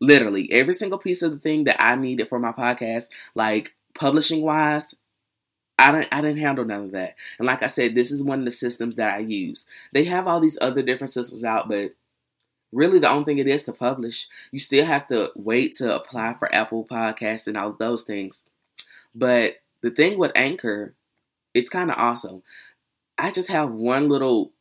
Literally, 0.02 0.52
every 0.52 0.74
single 0.74 1.00
piece 1.00 1.22
of 1.22 1.32
the 1.32 1.38
thing 1.40 1.64
that 1.64 1.82
I 1.82 1.96
needed 1.96 2.28
for 2.28 2.40
my 2.40 2.52
podcast, 2.52 3.10
like 3.34 3.76
publishing 3.94 4.42
wise, 4.42 4.94
I 5.78 5.92
didn't 5.92 6.14
I 6.14 6.22
didn't 6.22 6.40
handle 6.40 6.66
none 6.66 6.84
of 6.86 6.92
that. 6.92 7.16
And 7.38 7.46
like 7.46 7.64
I 7.64 7.68
said, 7.68 7.96
this 7.96 8.12
is 8.12 8.24
one 8.24 8.40
of 8.40 8.46
the 8.46 8.52
systems 8.52 8.96
that 8.98 9.14
I 9.14 9.20
use. 9.20 9.66
They 9.94 10.04
have 10.06 10.28
all 10.28 10.40
these 10.40 10.58
other 10.62 10.82
different 10.82 11.12
systems 11.12 11.44
out, 11.44 11.68
but 11.70 11.94
really 12.76 13.00
the 13.00 13.10
only 13.10 13.24
thing 13.24 13.38
it 13.38 13.48
is 13.48 13.64
to 13.64 13.74
publish. 13.74 14.28
You 14.52 14.60
still 14.60 14.86
have 14.86 15.08
to 15.08 15.32
wait 15.36 15.74
to 15.76 15.96
apply 15.96 16.36
for 16.38 16.54
Apple 16.54 16.86
Podcasts 16.86 17.48
and 17.48 17.58
all 17.58 17.72
those 17.72 18.04
things. 18.04 18.44
But 19.16 19.56
the 19.82 19.90
thing 19.90 20.20
with 20.20 20.34
Anchor, 20.36 20.94
it's 21.54 21.70
kind 21.70 21.90
of 21.90 21.98
awesome. 21.98 22.44
I 23.18 23.32
just 23.32 23.48
have 23.48 23.72
one 23.72 24.10
little, 24.10 24.52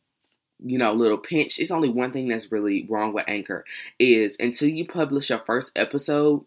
you 0.63 0.77
know, 0.77 0.93
little 0.93 1.17
pinch. 1.17 1.59
It's 1.59 1.71
only 1.71 1.89
one 1.89 2.13
thing 2.13 2.29
that's 2.29 2.51
really 2.51 2.85
wrong 2.89 3.13
with 3.13 3.25
Anchor 3.27 3.65
is 3.99 4.37
until 4.39 4.69
you 4.69 4.87
publish 4.87 5.29
your 5.29 5.39
first 5.39 5.73
episode, 5.75 6.45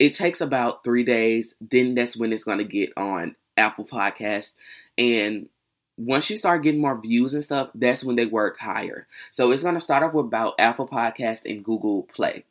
it 0.00 0.14
takes 0.14 0.40
about 0.40 0.82
three 0.82 1.04
days. 1.04 1.54
Then 1.60 1.94
that's 1.94 2.16
when 2.16 2.32
it's 2.32 2.44
going 2.44 2.58
to 2.58 2.64
get 2.64 2.92
on 2.96 3.36
Apple 3.56 3.84
Podcasts. 3.84 4.56
And 4.98 5.48
once 5.96 6.28
you 6.28 6.36
start 6.36 6.62
getting 6.62 6.80
more 6.80 7.00
views 7.00 7.34
and 7.34 7.44
stuff, 7.44 7.70
that's 7.74 8.04
when 8.04 8.16
they 8.16 8.26
work 8.26 8.58
higher. 8.58 9.06
So 9.30 9.50
it's 9.50 9.62
going 9.62 9.74
to 9.74 9.80
start 9.80 10.02
off 10.02 10.14
with 10.14 10.26
about 10.26 10.54
Apple 10.58 10.88
Podcast 10.88 11.42
and 11.46 11.64
Google 11.64 12.02
Play. 12.14 12.44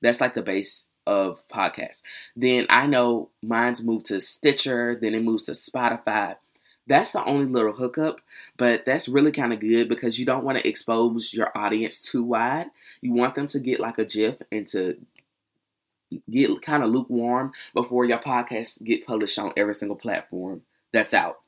That's 0.00 0.20
like 0.20 0.34
the 0.34 0.42
base 0.42 0.86
of 1.06 1.40
podcasts. 1.48 2.02
Then 2.36 2.66
I 2.68 2.86
know 2.86 3.30
mine's 3.42 3.82
moved 3.82 4.06
to 4.06 4.20
Stitcher, 4.20 4.98
then 5.00 5.14
it 5.14 5.22
moves 5.22 5.44
to 5.44 5.52
Spotify. 5.52 6.36
That's 6.86 7.12
the 7.12 7.24
only 7.24 7.46
little 7.46 7.72
hookup, 7.72 8.20
but 8.56 8.86
that's 8.86 9.08
really 9.08 9.30
kind 9.30 9.52
of 9.52 9.60
good 9.60 9.88
because 9.88 10.18
you 10.18 10.24
don't 10.24 10.44
want 10.44 10.58
to 10.58 10.66
expose 10.66 11.34
your 11.34 11.56
audience 11.56 12.00
too 12.00 12.22
wide. 12.22 12.66
You 13.02 13.12
want 13.12 13.34
them 13.34 13.46
to 13.48 13.60
get 13.60 13.78
like 13.78 13.98
a 13.98 14.06
GIF 14.06 14.40
and 14.50 14.66
to 14.68 14.98
get 16.30 16.62
kind 16.62 16.82
of 16.82 16.90
lukewarm 16.90 17.52
before 17.74 18.06
your 18.06 18.18
podcast 18.18 18.82
get 18.82 19.06
published 19.06 19.38
on 19.38 19.52
every 19.56 19.74
single 19.74 19.96
platform 19.96 20.62
that's 20.92 21.12
out. 21.12 21.40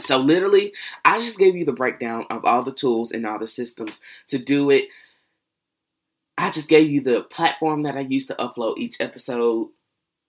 So 0.00 0.18
literally, 0.18 0.74
I 1.04 1.18
just 1.18 1.38
gave 1.38 1.56
you 1.56 1.64
the 1.64 1.72
breakdown 1.72 2.26
of 2.30 2.44
all 2.44 2.62
the 2.62 2.72
tools 2.72 3.12
and 3.12 3.26
all 3.26 3.38
the 3.38 3.46
systems 3.46 4.00
to 4.28 4.38
do 4.38 4.70
it. 4.70 4.88
I 6.38 6.50
just 6.50 6.68
gave 6.68 6.90
you 6.90 7.00
the 7.00 7.22
platform 7.22 7.82
that 7.82 7.96
I 7.96 8.00
use 8.00 8.26
to 8.26 8.34
upload 8.34 8.78
each 8.78 9.00
episode, 9.00 9.68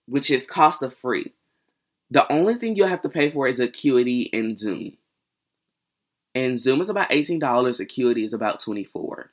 which 0.06 0.30
is 0.30 0.46
cost 0.46 0.82
of 0.82 0.94
free. 0.94 1.32
The 2.10 2.30
only 2.30 2.54
thing 2.54 2.76
you'll 2.76 2.88
have 2.88 3.02
to 3.02 3.08
pay 3.08 3.30
for 3.30 3.48
is 3.48 3.58
Acuity 3.58 4.30
and 4.32 4.58
Zoom. 4.58 4.96
And 6.34 6.58
Zoom 6.58 6.80
is 6.80 6.90
about 6.90 7.10
$18, 7.10 7.80
Acuity 7.80 8.24
is 8.24 8.34
about 8.34 8.60
24 8.60 9.30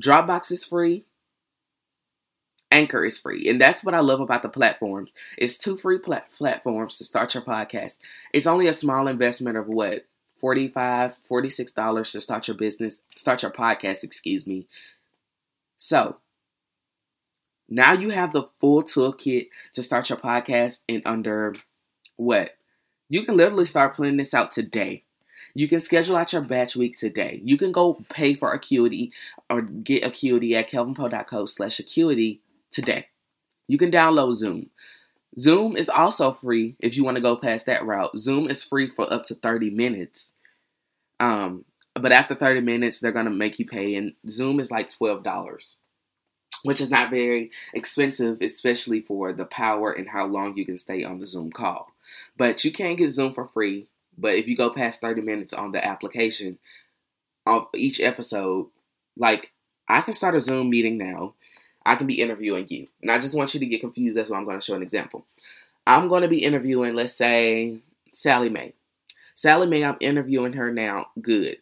Dropbox 0.00 0.50
is 0.50 0.64
free. 0.64 1.04
Anchor 2.72 3.04
is 3.04 3.18
free. 3.18 3.48
And 3.48 3.60
that's 3.60 3.84
what 3.84 3.94
I 3.94 4.00
love 4.00 4.20
about 4.20 4.42
the 4.42 4.48
platforms. 4.48 5.12
It's 5.36 5.58
two 5.58 5.76
free 5.76 5.98
plat- 5.98 6.30
platforms 6.30 6.98
to 6.98 7.04
start 7.04 7.34
your 7.34 7.44
podcast. 7.44 7.98
It's 8.32 8.46
only 8.46 8.66
a 8.66 8.72
small 8.72 9.06
investment 9.06 9.56
of 9.56 9.68
what? 9.68 10.06
$45, 10.42 10.72
$46 11.30 12.12
to 12.12 12.20
start 12.20 12.48
your 12.48 12.56
business, 12.56 13.00
start 13.14 13.42
your 13.42 13.52
podcast, 13.52 14.02
excuse 14.02 14.44
me. 14.46 14.66
So, 15.76 16.16
now 17.68 17.92
you 17.92 18.10
have 18.10 18.32
the 18.32 18.44
full 18.60 18.82
toolkit 18.82 19.48
to 19.74 19.82
start 19.82 20.10
your 20.10 20.18
podcast 20.18 20.80
in 20.88 21.02
under 21.06 21.54
what? 22.16 22.56
You 23.08 23.24
can 23.24 23.36
literally 23.36 23.66
start 23.66 23.94
planning 23.94 24.16
this 24.16 24.34
out 24.34 24.50
today. 24.50 25.04
You 25.54 25.68
can 25.68 25.80
schedule 25.80 26.16
out 26.16 26.32
your 26.32 26.42
batch 26.42 26.74
week 26.74 26.98
today. 26.98 27.40
You 27.44 27.56
can 27.56 27.70
go 27.70 28.02
pay 28.08 28.34
for 28.34 28.52
Acuity 28.52 29.12
or 29.50 29.62
get 29.62 30.04
Acuity 30.04 30.56
at 30.56 30.68
kelvinpowe.co 30.70 31.46
slash 31.46 31.78
Acuity 31.78 32.40
today. 32.72 33.06
You 33.68 33.78
can 33.78 33.90
download 33.90 34.32
Zoom. 34.32 34.70
Zoom 35.38 35.76
is 35.76 35.88
also 35.88 36.32
free 36.32 36.76
if 36.80 36.96
you 36.96 37.04
want 37.04 37.16
to 37.16 37.22
go 37.22 37.36
past 37.36 37.66
that 37.66 37.86
route. 37.86 38.16
Zoom 38.18 38.48
is 38.50 38.64
free 38.64 38.86
for 38.86 39.10
up 39.10 39.24
to 39.24 39.34
30 39.34 39.70
minutes. 39.70 40.34
Um, 41.20 41.64
but 41.94 42.12
after 42.12 42.34
30 42.34 42.60
minutes, 42.60 43.00
they're 43.00 43.12
going 43.12 43.26
to 43.26 43.30
make 43.30 43.58
you 43.58 43.66
pay, 43.66 43.94
and 43.94 44.14
Zoom 44.28 44.58
is 44.60 44.70
like 44.70 44.90
$12 44.90 45.76
which 46.62 46.80
is 46.80 46.90
not 46.90 47.10
very 47.10 47.50
expensive, 47.74 48.40
especially 48.40 49.00
for 49.00 49.32
the 49.32 49.44
power 49.44 49.92
and 49.92 50.08
how 50.08 50.26
long 50.26 50.56
you 50.56 50.64
can 50.64 50.78
stay 50.78 51.04
on 51.04 51.18
the 51.18 51.26
Zoom 51.26 51.50
call. 51.50 51.92
But 52.36 52.64
you 52.64 52.72
can 52.72 52.96
get 52.96 53.12
Zoom 53.12 53.34
for 53.34 53.46
free. 53.46 53.88
But 54.16 54.34
if 54.34 54.46
you 54.46 54.56
go 54.56 54.70
past 54.70 55.00
30 55.00 55.22
minutes 55.22 55.52
on 55.52 55.72
the 55.72 55.84
application 55.84 56.58
of 57.46 57.66
each 57.74 58.00
episode, 58.00 58.68
like 59.16 59.52
I 59.88 60.00
can 60.02 60.14
start 60.14 60.34
a 60.34 60.40
Zoom 60.40 60.70
meeting 60.70 60.98
now. 60.98 61.34
I 61.84 61.96
can 61.96 62.06
be 62.06 62.20
interviewing 62.20 62.66
you. 62.68 62.88
And 63.00 63.10
I 63.10 63.18
just 63.18 63.34
want 63.34 63.54
you 63.54 63.60
to 63.60 63.66
get 63.66 63.80
confused. 63.80 64.16
That's 64.16 64.30
why 64.30 64.38
I'm 64.38 64.44
going 64.44 64.58
to 64.58 64.64
show 64.64 64.74
an 64.74 64.82
example. 64.82 65.24
I'm 65.86 66.08
going 66.08 66.22
to 66.22 66.28
be 66.28 66.44
interviewing, 66.44 66.94
let's 66.94 67.14
say, 67.14 67.78
Sally 68.12 68.48
Mae. 68.48 68.72
Sally 69.34 69.66
Mae, 69.66 69.84
I'm 69.84 69.96
interviewing 70.00 70.52
her 70.54 70.72
now. 70.72 71.06
Good. 71.20 71.56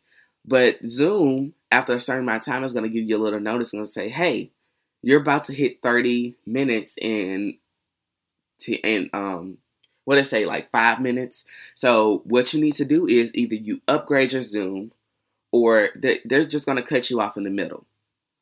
But 0.45 0.85
Zoom, 0.85 1.55
after 1.71 1.95
a 1.95 2.01
certain 2.01 2.25
amount 2.25 2.47
of 2.47 2.53
time, 2.53 2.65
is 2.65 2.73
going 2.73 2.85
to 2.85 2.95
give 2.95 3.09
you 3.09 3.17
a 3.17 3.19
little 3.19 3.41
notice 3.41 3.73
and 3.73 3.87
say, 3.89 4.09
hey, 4.09 4.51
you're 5.03 5.21
about 5.21 5.45
to 5.45 5.55
hit 5.55 5.83
30 5.83 6.37
minutes 6.47 6.99
in 7.01 7.59
to 8.61 8.75
in 8.75 9.09
um 9.13 9.59
what 10.05 10.17
did 10.17 10.21
I 10.21 10.25
say 10.25 10.47
like 10.47 10.71
five 10.71 11.01
minutes. 11.01 11.45
So 11.75 12.23
what 12.25 12.53
you 12.53 12.61
need 12.61 12.73
to 12.75 12.85
do 12.85 13.07
is 13.07 13.35
either 13.35 13.55
you 13.55 13.81
upgrade 13.87 14.33
your 14.33 14.43
Zoom 14.43 14.93
or 15.53 15.91
they're 15.95 16.45
just 16.45 16.67
gonna 16.67 16.83
cut 16.83 17.11
you 17.11 17.21
off 17.21 17.37
in 17.37 17.45
the 17.45 17.51
middle, 17.51 17.85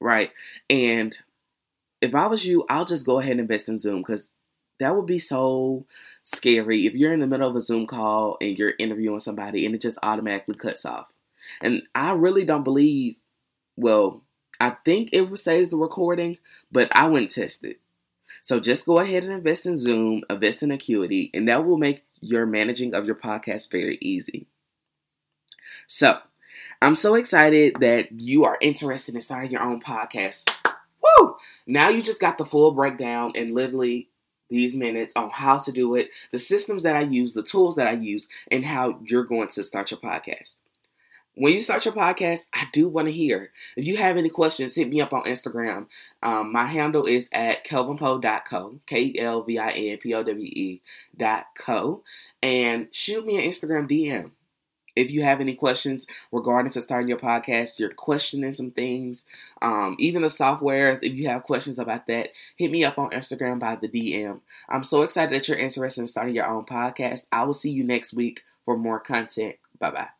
right? 0.00 0.30
And 0.70 1.16
if 2.00 2.14
I 2.14 2.26
was 2.26 2.46
you, 2.46 2.64
I'll 2.68 2.84
just 2.84 3.06
go 3.06 3.18
ahead 3.18 3.32
and 3.32 3.40
invest 3.40 3.68
in 3.68 3.76
Zoom 3.76 3.98
because 4.00 4.32
that 4.80 4.94
would 4.94 5.06
be 5.06 5.18
so 5.18 5.86
scary 6.22 6.86
if 6.86 6.94
you're 6.94 7.12
in 7.12 7.20
the 7.20 7.26
middle 7.26 7.48
of 7.48 7.56
a 7.56 7.60
Zoom 7.60 7.86
call 7.86 8.36
and 8.40 8.56
you're 8.56 8.74
interviewing 8.78 9.20
somebody 9.20 9.66
and 9.66 9.74
it 9.74 9.80
just 9.80 9.98
automatically 10.02 10.54
cuts 10.54 10.84
off. 10.84 11.12
And 11.60 11.82
I 11.94 12.12
really 12.12 12.44
don't 12.44 12.62
believe, 12.62 13.16
well, 13.76 14.22
I 14.60 14.70
think 14.84 15.10
it 15.12 15.36
saves 15.38 15.70
the 15.70 15.76
recording, 15.76 16.38
but 16.70 16.88
I 16.92 17.06
wouldn't 17.06 17.30
test 17.30 17.64
it. 17.64 17.80
So 18.42 18.60
just 18.60 18.86
go 18.86 18.98
ahead 18.98 19.24
and 19.24 19.32
invest 19.32 19.66
in 19.66 19.76
Zoom, 19.76 20.22
invest 20.30 20.62
in 20.62 20.70
Acuity, 20.70 21.30
and 21.34 21.48
that 21.48 21.64
will 21.66 21.78
make 21.78 22.04
your 22.20 22.46
managing 22.46 22.94
of 22.94 23.06
your 23.06 23.14
podcast 23.14 23.70
very 23.70 23.98
easy. 24.00 24.46
So 25.86 26.18
I'm 26.82 26.94
so 26.94 27.14
excited 27.14 27.76
that 27.80 28.12
you 28.12 28.44
are 28.44 28.58
interested 28.60 29.14
in 29.14 29.20
starting 29.20 29.50
your 29.50 29.62
own 29.62 29.80
podcast. 29.80 30.54
Woo! 31.18 31.36
Now 31.66 31.88
you 31.88 32.02
just 32.02 32.20
got 32.20 32.38
the 32.38 32.46
full 32.46 32.72
breakdown 32.72 33.32
and 33.34 33.54
literally 33.54 34.08
these 34.50 34.76
minutes 34.76 35.14
on 35.14 35.30
how 35.30 35.58
to 35.58 35.72
do 35.72 35.94
it, 35.94 36.08
the 36.32 36.38
systems 36.38 36.82
that 36.82 36.96
I 36.96 37.02
use, 37.02 37.34
the 37.34 37.42
tools 37.42 37.76
that 37.76 37.86
I 37.86 37.92
use, 37.92 38.28
and 38.50 38.64
how 38.64 38.98
you're 39.04 39.24
going 39.24 39.48
to 39.48 39.62
start 39.62 39.90
your 39.90 40.00
podcast 40.00 40.56
when 41.38 41.54
you 41.54 41.60
start 41.60 41.84
your 41.84 41.94
podcast, 41.94 42.48
I 42.52 42.66
do 42.72 42.88
want 42.88 43.06
to 43.06 43.12
hear. 43.12 43.50
If 43.76 43.86
you 43.86 43.96
have 43.96 44.16
any 44.16 44.28
questions, 44.28 44.74
hit 44.74 44.88
me 44.88 45.00
up 45.00 45.12
on 45.12 45.22
Instagram. 45.22 45.86
Um, 46.22 46.52
my 46.52 46.66
handle 46.66 47.06
is 47.06 47.28
at 47.32 47.64
kelvinpowe.co, 47.64 48.80
K 48.86 49.00
E 49.00 49.18
L 49.18 49.42
V 49.44 49.58
I 49.58 49.68
N 49.70 49.98
P 49.98 50.14
O 50.14 50.22
W 50.22 50.44
E 50.44 50.82
dot 51.16 51.46
co, 51.56 52.02
and 52.42 52.92
shoot 52.92 53.24
me 53.24 53.36
an 53.36 53.48
Instagram 53.50 53.88
DM. 53.88 54.32
If 54.98 55.10
you 55.10 55.22
have 55.22 55.40
any 55.40 55.54
questions 55.54 56.06
regarding 56.32 56.72
to 56.72 56.80
starting 56.80 57.08
your 57.08 57.18
podcast, 57.18 57.78
you're 57.78 57.90
questioning 57.90 58.52
some 58.52 58.70
things, 58.70 59.24
um, 59.62 59.96
even 59.98 60.22
the 60.22 60.28
softwares, 60.28 61.02
if 61.02 61.14
you 61.14 61.28
have 61.28 61.44
questions 61.44 61.78
about 61.78 62.06
that, 62.08 62.30
hit 62.56 62.70
me 62.70 62.84
up 62.84 62.98
on 62.98 63.10
Instagram 63.10 63.58
by 63.58 63.76
the 63.76 63.88
DM. 63.88 64.40
I'm 64.68 64.84
so 64.84 65.02
excited 65.02 65.34
that 65.34 65.48
you're 65.48 65.56
interested 65.56 66.02
in 66.02 66.06
starting 66.06 66.34
your 66.34 66.48
own 66.48 66.64
podcast. 66.64 67.26
I 67.32 67.44
will 67.44 67.52
see 67.52 67.70
you 67.70 67.84
next 67.84 68.12
week 68.14 68.42
for 68.64 68.76
more 68.76 69.00
content. 69.00 69.56
Bye 69.78 69.90
bye. 69.90 70.17